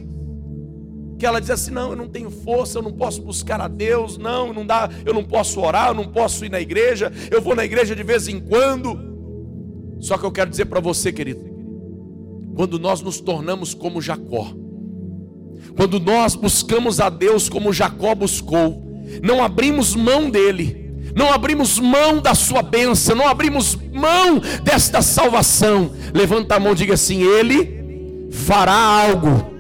que 1.18 1.26
ela 1.26 1.40
diz 1.40 1.50
assim: 1.50 1.72
"Não, 1.72 1.92
eu 1.92 1.96
não 1.96 2.08
tenho 2.08 2.30
força, 2.30 2.78
eu 2.78 2.84
não 2.84 2.92
posso 2.92 3.22
buscar 3.22 3.60
a 3.60 3.68
Deus, 3.68 4.18
não, 4.18 4.54
não 4.54 4.66
dá, 4.66 4.90
eu 5.06 5.14
não 5.14 5.24
posso 5.24 5.60
orar, 5.62 5.90
eu 5.90 5.94
não 5.94 6.08
posso 6.08 6.46
ir 6.46 6.50
na 6.50 6.60
igreja, 6.60 7.12
eu 7.32 7.42
vou 7.42 7.56
na 7.56 7.66
igreja 7.66 7.96
de 7.96 8.04
vez 8.04 8.28
em 8.28 8.40
quando". 8.40 8.98
Só 10.00 10.18
que 10.18 10.26
eu 10.26 10.32
quero 10.32 10.50
dizer 10.50 10.66
para 10.66 10.80
você, 10.80 11.12
querido, 11.12 11.44
quando 12.56 12.80
nós 12.80 13.02
nos 13.02 13.20
tornamos 13.20 13.74
como 13.74 14.02
Jacó, 14.02 14.54
quando 15.76 16.00
nós 16.00 16.36
buscamos 16.36 17.00
a 17.00 17.10
Deus 17.10 17.50
como 17.50 17.74
Jacó 17.74 18.14
buscou, 18.14 18.84
não 19.24 19.44
abrimos 19.44 19.96
mão 19.96 20.30
dele, 20.30 20.88
não 21.16 21.32
abrimos 21.34 21.80
mão 21.80 22.22
da 22.22 22.36
sua 22.36 22.62
bênção, 22.62 23.16
não 23.16 23.28
abrimos 23.28 23.76
mão 23.76 24.40
desta 24.64 25.02
salvação. 25.02 25.92
Levanta 26.14 26.56
a 26.56 26.60
mão 26.60 26.74
e 26.74 26.76
diga 26.76 26.94
assim: 26.94 27.24
Ele 27.24 28.30
fará 28.32 28.74
algo 28.74 29.57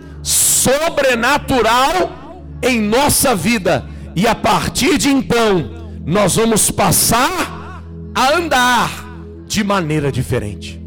sobrenatural 0.67 2.43
em 2.61 2.81
nossa 2.81 3.33
vida. 3.33 3.85
E 4.15 4.27
a 4.27 4.35
partir 4.35 4.97
de 4.97 5.09
então, 5.09 5.69
nós 6.05 6.35
vamos 6.35 6.69
passar 6.69 7.83
a 8.13 8.35
andar 8.35 9.05
de 9.45 9.63
maneira 9.63 10.11
diferente. 10.11 10.81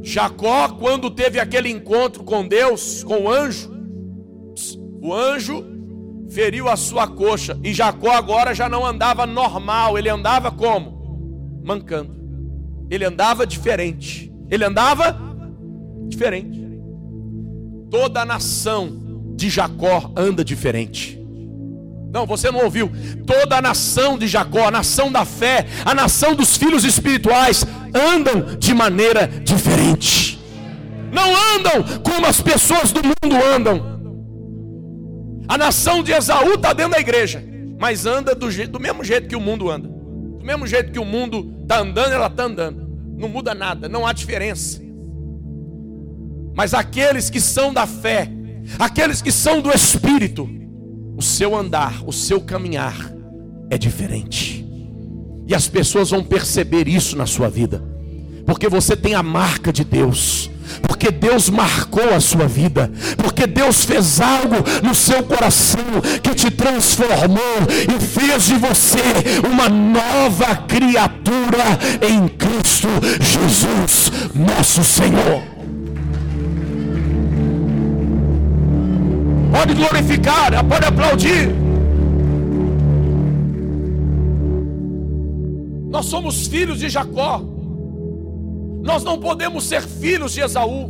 Jacó, 0.00 0.68
quando 0.68 1.10
teve 1.10 1.40
aquele 1.40 1.68
encontro 1.70 2.22
com 2.22 2.46
Deus, 2.46 3.02
com 3.02 3.24
o 3.24 3.30
anjo, 3.30 3.70
o 5.02 5.12
anjo 5.12 5.64
feriu 6.30 6.68
a 6.68 6.76
sua 6.76 7.06
coxa, 7.06 7.58
e 7.64 7.74
Jacó 7.74 8.12
agora 8.12 8.54
já 8.54 8.68
não 8.68 8.86
andava 8.86 9.26
normal, 9.26 9.98
ele 9.98 10.08
andava 10.08 10.50
como? 10.50 11.60
Mancando. 11.64 12.16
Ele 12.90 13.04
andava 13.04 13.46
diferente. 13.46 14.32
Ele 14.50 14.64
andava 14.64 15.18
diferente. 16.08 16.67
Toda 17.90 18.22
a 18.22 18.24
nação 18.24 19.34
de 19.36 19.48
Jacó 19.48 20.12
anda 20.16 20.44
diferente. 20.44 21.18
Não, 22.12 22.26
você 22.26 22.50
não 22.50 22.64
ouviu. 22.64 22.90
Toda 23.26 23.56
a 23.56 23.62
nação 23.62 24.18
de 24.18 24.26
Jacó, 24.26 24.66
a 24.66 24.70
nação 24.70 25.12
da 25.12 25.24
fé, 25.24 25.66
a 25.84 25.94
nação 25.94 26.34
dos 26.34 26.56
filhos 26.56 26.84
espirituais, 26.84 27.64
andam 27.94 28.56
de 28.58 28.74
maneira 28.74 29.26
diferente. 29.26 30.38
Não 31.12 31.34
andam 31.54 32.00
como 32.02 32.26
as 32.26 32.40
pessoas 32.40 32.92
do 32.92 33.00
mundo 33.02 33.36
andam. 33.44 33.98
A 35.48 35.56
nação 35.56 36.02
de 36.02 36.12
Esaú 36.12 36.54
está 36.54 36.72
dentro 36.72 36.92
da 36.92 37.00
igreja, 37.00 37.42
mas 37.78 38.04
anda 38.04 38.34
do, 38.34 38.48
do 38.68 38.80
mesmo 38.80 39.02
jeito 39.02 39.28
que 39.28 39.36
o 39.36 39.40
mundo 39.40 39.70
anda. 39.70 39.88
Do 39.88 40.44
mesmo 40.44 40.66
jeito 40.66 40.92
que 40.92 40.98
o 40.98 41.04
mundo 41.04 41.58
está 41.62 41.80
andando, 41.80 42.12
ela 42.12 42.26
está 42.26 42.44
andando. 42.44 42.88
Não 43.16 43.28
muda 43.28 43.54
nada, 43.54 43.88
não 43.88 44.06
há 44.06 44.12
diferença. 44.12 44.87
Mas 46.58 46.74
aqueles 46.74 47.30
que 47.30 47.40
são 47.40 47.72
da 47.72 47.86
fé, 47.86 48.28
aqueles 48.80 49.22
que 49.22 49.30
são 49.30 49.60
do 49.60 49.70
Espírito, 49.70 50.50
o 51.16 51.22
seu 51.22 51.54
andar, 51.54 52.02
o 52.04 52.12
seu 52.12 52.40
caminhar 52.40 52.96
é 53.70 53.78
diferente. 53.78 54.66
E 55.46 55.54
as 55.54 55.68
pessoas 55.68 56.10
vão 56.10 56.24
perceber 56.24 56.88
isso 56.88 57.16
na 57.16 57.26
sua 57.26 57.48
vida, 57.48 57.80
porque 58.44 58.68
você 58.68 58.96
tem 58.96 59.14
a 59.14 59.22
marca 59.22 59.72
de 59.72 59.84
Deus, 59.84 60.50
porque 60.82 61.12
Deus 61.12 61.48
marcou 61.48 62.12
a 62.12 62.18
sua 62.18 62.48
vida, 62.48 62.90
porque 63.18 63.46
Deus 63.46 63.84
fez 63.84 64.20
algo 64.20 64.56
no 64.82 64.96
seu 64.96 65.22
coração 65.22 65.84
que 66.20 66.34
te 66.34 66.50
transformou 66.50 67.38
e 67.96 68.00
fez 68.00 68.46
de 68.46 68.56
você 68.56 68.98
uma 69.48 69.68
nova 69.68 70.56
criatura 70.56 71.78
em 72.02 72.26
Cristo 72.26 72.88
Jesus, 73.20 74.10
nosso 74.34 74.82
Senhor. 74.82 75.57
Pode 79.58 79.74
glorificar, 79.74 80.64
pode 80.68 80.86
aplaudir. 80.86 81.48
Nós 85.90 86.06
somos 86.06 86.46
filhos 86.46 86.78
de 86.78 86.88
Jacó. 86.88 87.42
Nós 88.84 89.02
não 89.02 89.18
podemos 89.18 89.64
ser 89.64 89.82
filhos 89.82 90.32
de 90.32 90.42
Esaú. 90.42 90.88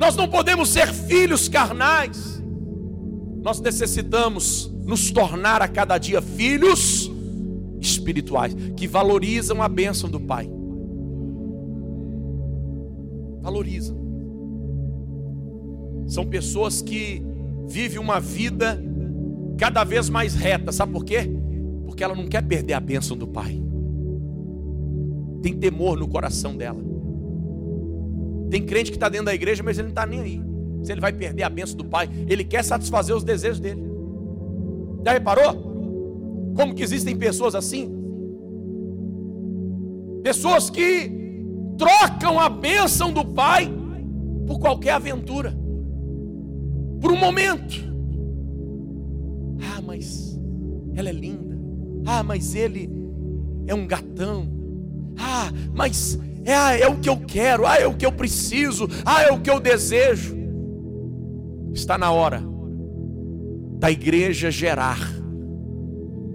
Nós 0.00 0.16
não 0.16 0.26
podemos 0.26 0.68
ser 0.70 0.88
filhos 0.88 1.48
carnais. 1.48 2.42
Nós 3.40 3.60
necessitamos 3.60 4.68
nos 4.84 5.12
tornar 5.12 5.62
a 5.62 5.68
cada 5.68 5.98
dia 5.98 6.20
filhos 6.20 7.08
espirituais 7.80 8.52
que 8.76 8.88
valorizam 8.88 9.62
a 9.62 9.68
bênção 9.68 10.10
do 10.10 10.18
Pai. 10.18 10.50
Valorizam. 13.40 14.01
São 16.06 16.26
pessoas 16.26 16.82
que 16.82 17.22
vivem 17.66 17.98
uma 17.98 18.20
vida 18.20 18.82
cada 19.56 19.84
vez 19.84 20.08
mais 20.08 20.34
reta. 20.34 20.72
Sabe 20.72 20.92
por 20.92 21.04
quê? 21.04 21.30
Porque 21.84 22.02
ela 22.02 22.14
não 22.14 22.26
quer 22.26 22.42
perder 22.42 22.74
a 22.74 22.80
bênção 22.80 23.16
do 23.16 23.26
Pai. 23.26 23.62
Tem 25.42 25.56
temor 25.56 25.98
no 25.98 26.08
coração 26.08 26.56
dela. 26.56 26.82
Tem 28.50 28.62
crente 28.62 28.90
que 28.90 28.96
está 28.96 29.08
dentro 29.08 29.26
da 29.26 29.34
igreja, 29.34 29.62
mas 29.62 29.78
ele 29.78 29.88
não 29.88 29.92
está 29.92 30.06
nem 30.06 30.20
aí. 30.20 30.40
Se 30.82 30.92
ele 30.92 31.00
vai 31.00 31.12
perder 31.12 31.42
a 31.42 31.48
bênção 31.48 31.76
do 31.76 31.84
Pai, 31.84 32.08
ele 32.28 32.44
quer 32.44 32.62
satisfazer 32.64 33.14
os 33.14 33.24
desejos 33.24 33.60
dele. 33.60 33.82
Já 35.04 35.12
reparou? 35.12 36.52
Como 36.54 36.74
que 36.74 36.82
existem 36.82 37.16
pessoas 37.16 37.54
assim? 37.54 37.90
Pessoas 40.22 40.70
que 40.70 41.10
trocam 41.78 42.38
a 42.38 42.48
bênção 42.48 43.12
do 43.12 43.24
Pai 43.24 43.72
por 44.46 44.58
qualquer 44.58 44.90
aventura, 44.90 45.56
por 47.02 47.12
um 47.12 47.16
momento. 47.16 47.92
Ah, 49.60 49.82
mas 49.82 50.40
ela 50.94 51.08
é 51.08 51.12
linda. 51.12 51.58
Ah, 52.06 52.22
mas 52.22 52.54
ele 52.54 52.88
é 53.66 53.74
um 53.74 53.86
gatão. 53.86 54.48
Ah, 55.18 55.50
mas 55.74 56.18
é, 56.44 56.82
é 56.82 56.88
o 56.88 56.98
que 56.98 57.08
eu 57.08 57.16
quero. 57.16 57.66
Ah, 57.66 57.76
é 57.76 57.86
o 57.86 57.94
que 57.94 58.06
eu 58.06 58.12
preciso. 58.12 58.88
Ah, 59.04 59.22
é 59.22 59.32
o 59.32 59.40
que 59.40 59.50
eu 59.50 59.58
desejo. 59.58 60.36
Está 61.74 61.98
na 61.98 62.12
hora 62.12 62.42
da 63.78 63.90
igreja 63.90 64.50
gerar 64.50 65.00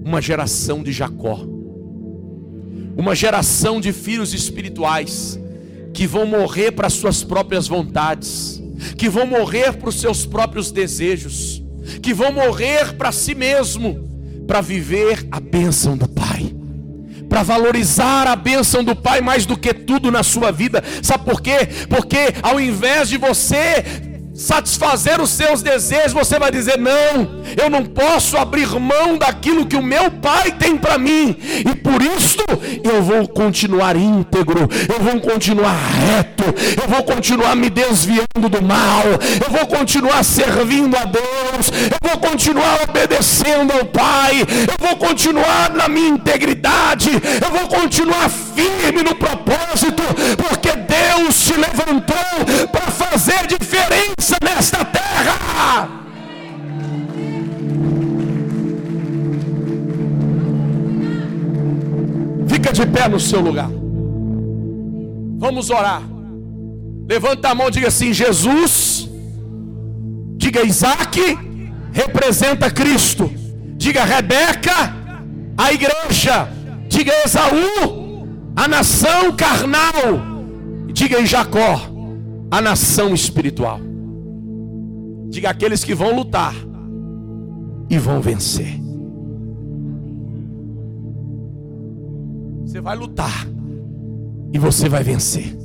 uma 0.04 0.22
geração 0.22 0.84
de 0.84 0.92
Jacó, 0.92 1.40
uma 2.98 3.16
geração 3.16 3.80
de 3.80 3.94
filhos 3.94 4.34
espirituais 4.34 5.40
que 5.94 6.06
vão 6.06 6.26
morrer 6.26 6.72
para 6.72 6.90
suas 6.90 7.24
próprias 7.24 7.68
vontades, 7.68 8.62
que 8.98 9.10
vão 9.10 9.26
morrer 9.26 9.74
para 9.74 9.90
os 9.90 10.00
seus 10.00 10.26
próprios 10.26 10.72
desejos, 10.72 11.64
que 12.02 12.14
vão 12.14 12.32
morrer 12.32 12.94
para 12.94 13.12
si 13.12 13.34
mesmo, 13.34 14.08
para 14.48 14.62
viver 14.62 15.28
a 15.32 15.40
bênção 15.40 15.98
do 15.98 16.08
Pai, 16.08 16.54
para 17.28 17.44
valorizar 17.44 18.28
a 18.28 18.36
bênção 18.36 18.84
do 18.84 18.96
Pai 18.96 19.22
mais 19.22 19.46
do 19.46 19.58
que 19.58 19.74
tudo 19.74 20.12
na 20.12 20.24
sua 20.24 20.52
vida. 20.52 20.84
Sabe 21.04 21.26
por 21.26 21.42
quê? 21.42 21.68
Porque 21.90 22.34
ao 22.42 22.60
invés 22.60 23.10
de 23.10 23.18
você 23.18 24.07
satisfazer 24.38 25.20
os 25.20 25.32
seus 25.32 25.64
desejos, 25.64 26.14
você 26.14 26.38
vai 26.38 26.52
dizer: 26.52 26.78
Não, 26.78 27.42
eu 27.62 27.70
não 27.70 27.84
posso 27.84 28.38
abrir 28.38 28.68
mão 28.80 29.18
daquilo 29.18 29.66
que 29.66 29.76
o 29.76 29.82
meu 29.82 30.12
Pai 30.12 30.52
tem 30.52 30.78
para 30.78 30.98
mim, 30.98 31.36
e 31.40 31.76
por 31.76 32.02
isso 32.02 32.46
eu 32.84 33.02
vou 33.02 33.28
continuar 33.28 33.96
íntegro, 33.96 34.70
eu 34.88 35.04
vou 35.04 35.20
continuar 35.20 35.74
reto, 35.74 36.44
eu 36.82 36.88
vou 36.88 37.04
continuar 37.04 37.56
me 37.56 37.70
desviando 37.70 38.48
do 38.50 38.62
mal, 38.62 39.04
eu 39.44 39.50
vou 39.50 39.66
continuar 39.66 40.24
servindo 40.24 40.96
a 40.96 41.06
Deus, 41.06 41.72
eu 41.72 42.10
vou 42.10 42.20
continuar 42.20 42.82
obedecendo 42.88 43.74
ao 43.74 43.86
Pai, 43.86 44.42
eu 44.42 44.88
vou 44.88 44.98
continuar 44.98 45.74
na 45.74 45.88
minha 45.88 46.10
integridade, 46.10 47.10
eu 47.10 47.52
vou 47.52 47.68
continuar 47.68 48.30
firme 48.30 49.02
no 49.02 49.16
propósito, 49.16 50.04
porque 50.38 50.70
Deus 50.76 51.44
te 51.44 51.54
levantou 51.54 52.27
para 52.72 52.92
fazer 52.92 53.48
diferença 53.48 54.38
nesta 54.44 54.84
terra. 54.86 55.90
Fica 62.48 62.72
de 62.74 62.86
pé 62.86 63.08
no 63.08 63.20
seu 63.20 63.40
lugar. 63.40 63.70
Vamos 65.38 65.70
orar. 65.70 66.02
Levanta 67.08 67.50
a 67.50 67.56
mão 67.56 67.68
e 67.68 67.72
diga 67.72 67.88
assim: 67.88 68.14
Jesus, 68.14 69.10
diga 70.36 70.64
Isaac, 70.64 71.20
representa 71.92 72.70
Cristo. 72.70 73.32
Diga 73.78 74.04
Rebeca, 74.04 74.96
a 75.58 75.72
igreja. 75.72 76.50
Diga 76.90 77.14
Esaú, 77.26 78.28
a 78.56 78.68
nação 78.68 79.32
carnal. 79.36 80.38
Diga 80.92 81.24
Jacó, 81.26 81.80
a 82.50 82.62
nação 82.62 83.14
espiritual. 83.14 83.80
Diga 85.30 85.50
aqueles 85.50 85.84
que 85.84 85.94
vão 85.94 86.16
lutar 86.16 86.56
e 87.90 87.98
vão 87.98 88.22
vencer. 88.22 88.80
Você 92.66 92.82
vai 92.82 92.96
lutar 92.96 93.48
e 94.54 94.60
você 94.60 94.90
vai 94.90 95.04
vencer. 95.04 95.58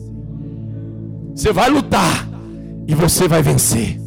Você 1.35 1.53
vai 1.53 1.71
lutar 1.71 2.29
e 2.87 2.95
você 2.95 3.29
vai 3.29 3.43
vencer. 3.43 4.01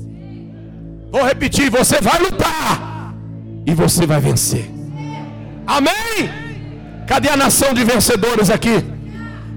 Vou 1.11 1.23
repetir: 1.23 1.69
você 1.69 2.01
vai 2.01 2.19
lutar 2.19 3.15
e 3.65 3.73
você 3.73 4.05
vai 4.05 4.19
vencer. 4.19 4.69
Amém? 5.65 6.29
Cadê 7.07 7.29
a 7.29 7.37
nação 7.37 7.73
de 7.73 7.83
vencedores 7.83 8.49
aqui? 8.49 8.83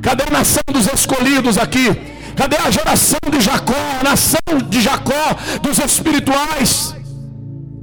Cadê 0.03 0.25
a 0.25 0.31
nação 0.31 0.63
dos 0.73 0.87
escolhidos 0.87 1.59
aqui? 1.59 2.18
Cadê 2.39 2.57
a 2.57 2.71
geração 2.71 3.19
de 3.33 3.41
Jacó, 3.41 3.75
a 4.01 4.05
nação 4.05 4.69
de 4.71 4.81
Jacó, 4.81 5.35
dos 5.61 5.79
espirituais? 5.81 6.95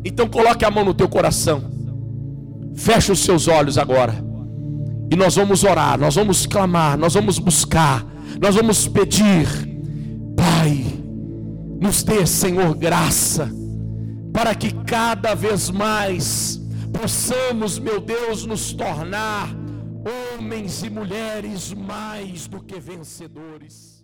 Então 0.05 0.29
coloque 0.29 0.63
a 0.63 0.71
mão 0.71 0.85
no 0.85 0.93
teu 0.93 1.09
coração. 1.09 1.69
Feche 2.73 3.11
os 3.11 3.19
seus 3.19 3.49
olhos 3.49 3.77
agora. 3.77 4.15
E 5.11 5.15
nós 5.17 5.35
vamos 5.35 5.65
orar, 5.65 5.99
nós 5.99 6.15
vamos 6.15 6.45
clamar, 6.45 6.97
nós 6.97 7.15
vamos 7.15 7.37
buscar, 7.37 8.05
nós 8.41 8.55
vamos 8.55 8.87
pedir. 8.87 9.45
Pai, 10.37 10.85
nos 11.81 12.01
dê, 12.01 12.25
Senhor, 12.25 12.73
graça, 12.75 13.51
para 14.31 14.55
que 14.55 14.71
cada 14.85 15.35
vez 15.35 15.69
mais 15.69 16.61
possamos, 16.93 17.77
meu 17.77 17.99
Deus, 17.99 18.45
nos 18.45 18.71
tornar 18.71 19.49
homens 20.33 20.81
e 20.81 20.89
mulheres 20.89 21.73
mais 21.73 22.47
do 22.47 22.61
que 22.61 22.79
vencedores. 22.79 23.94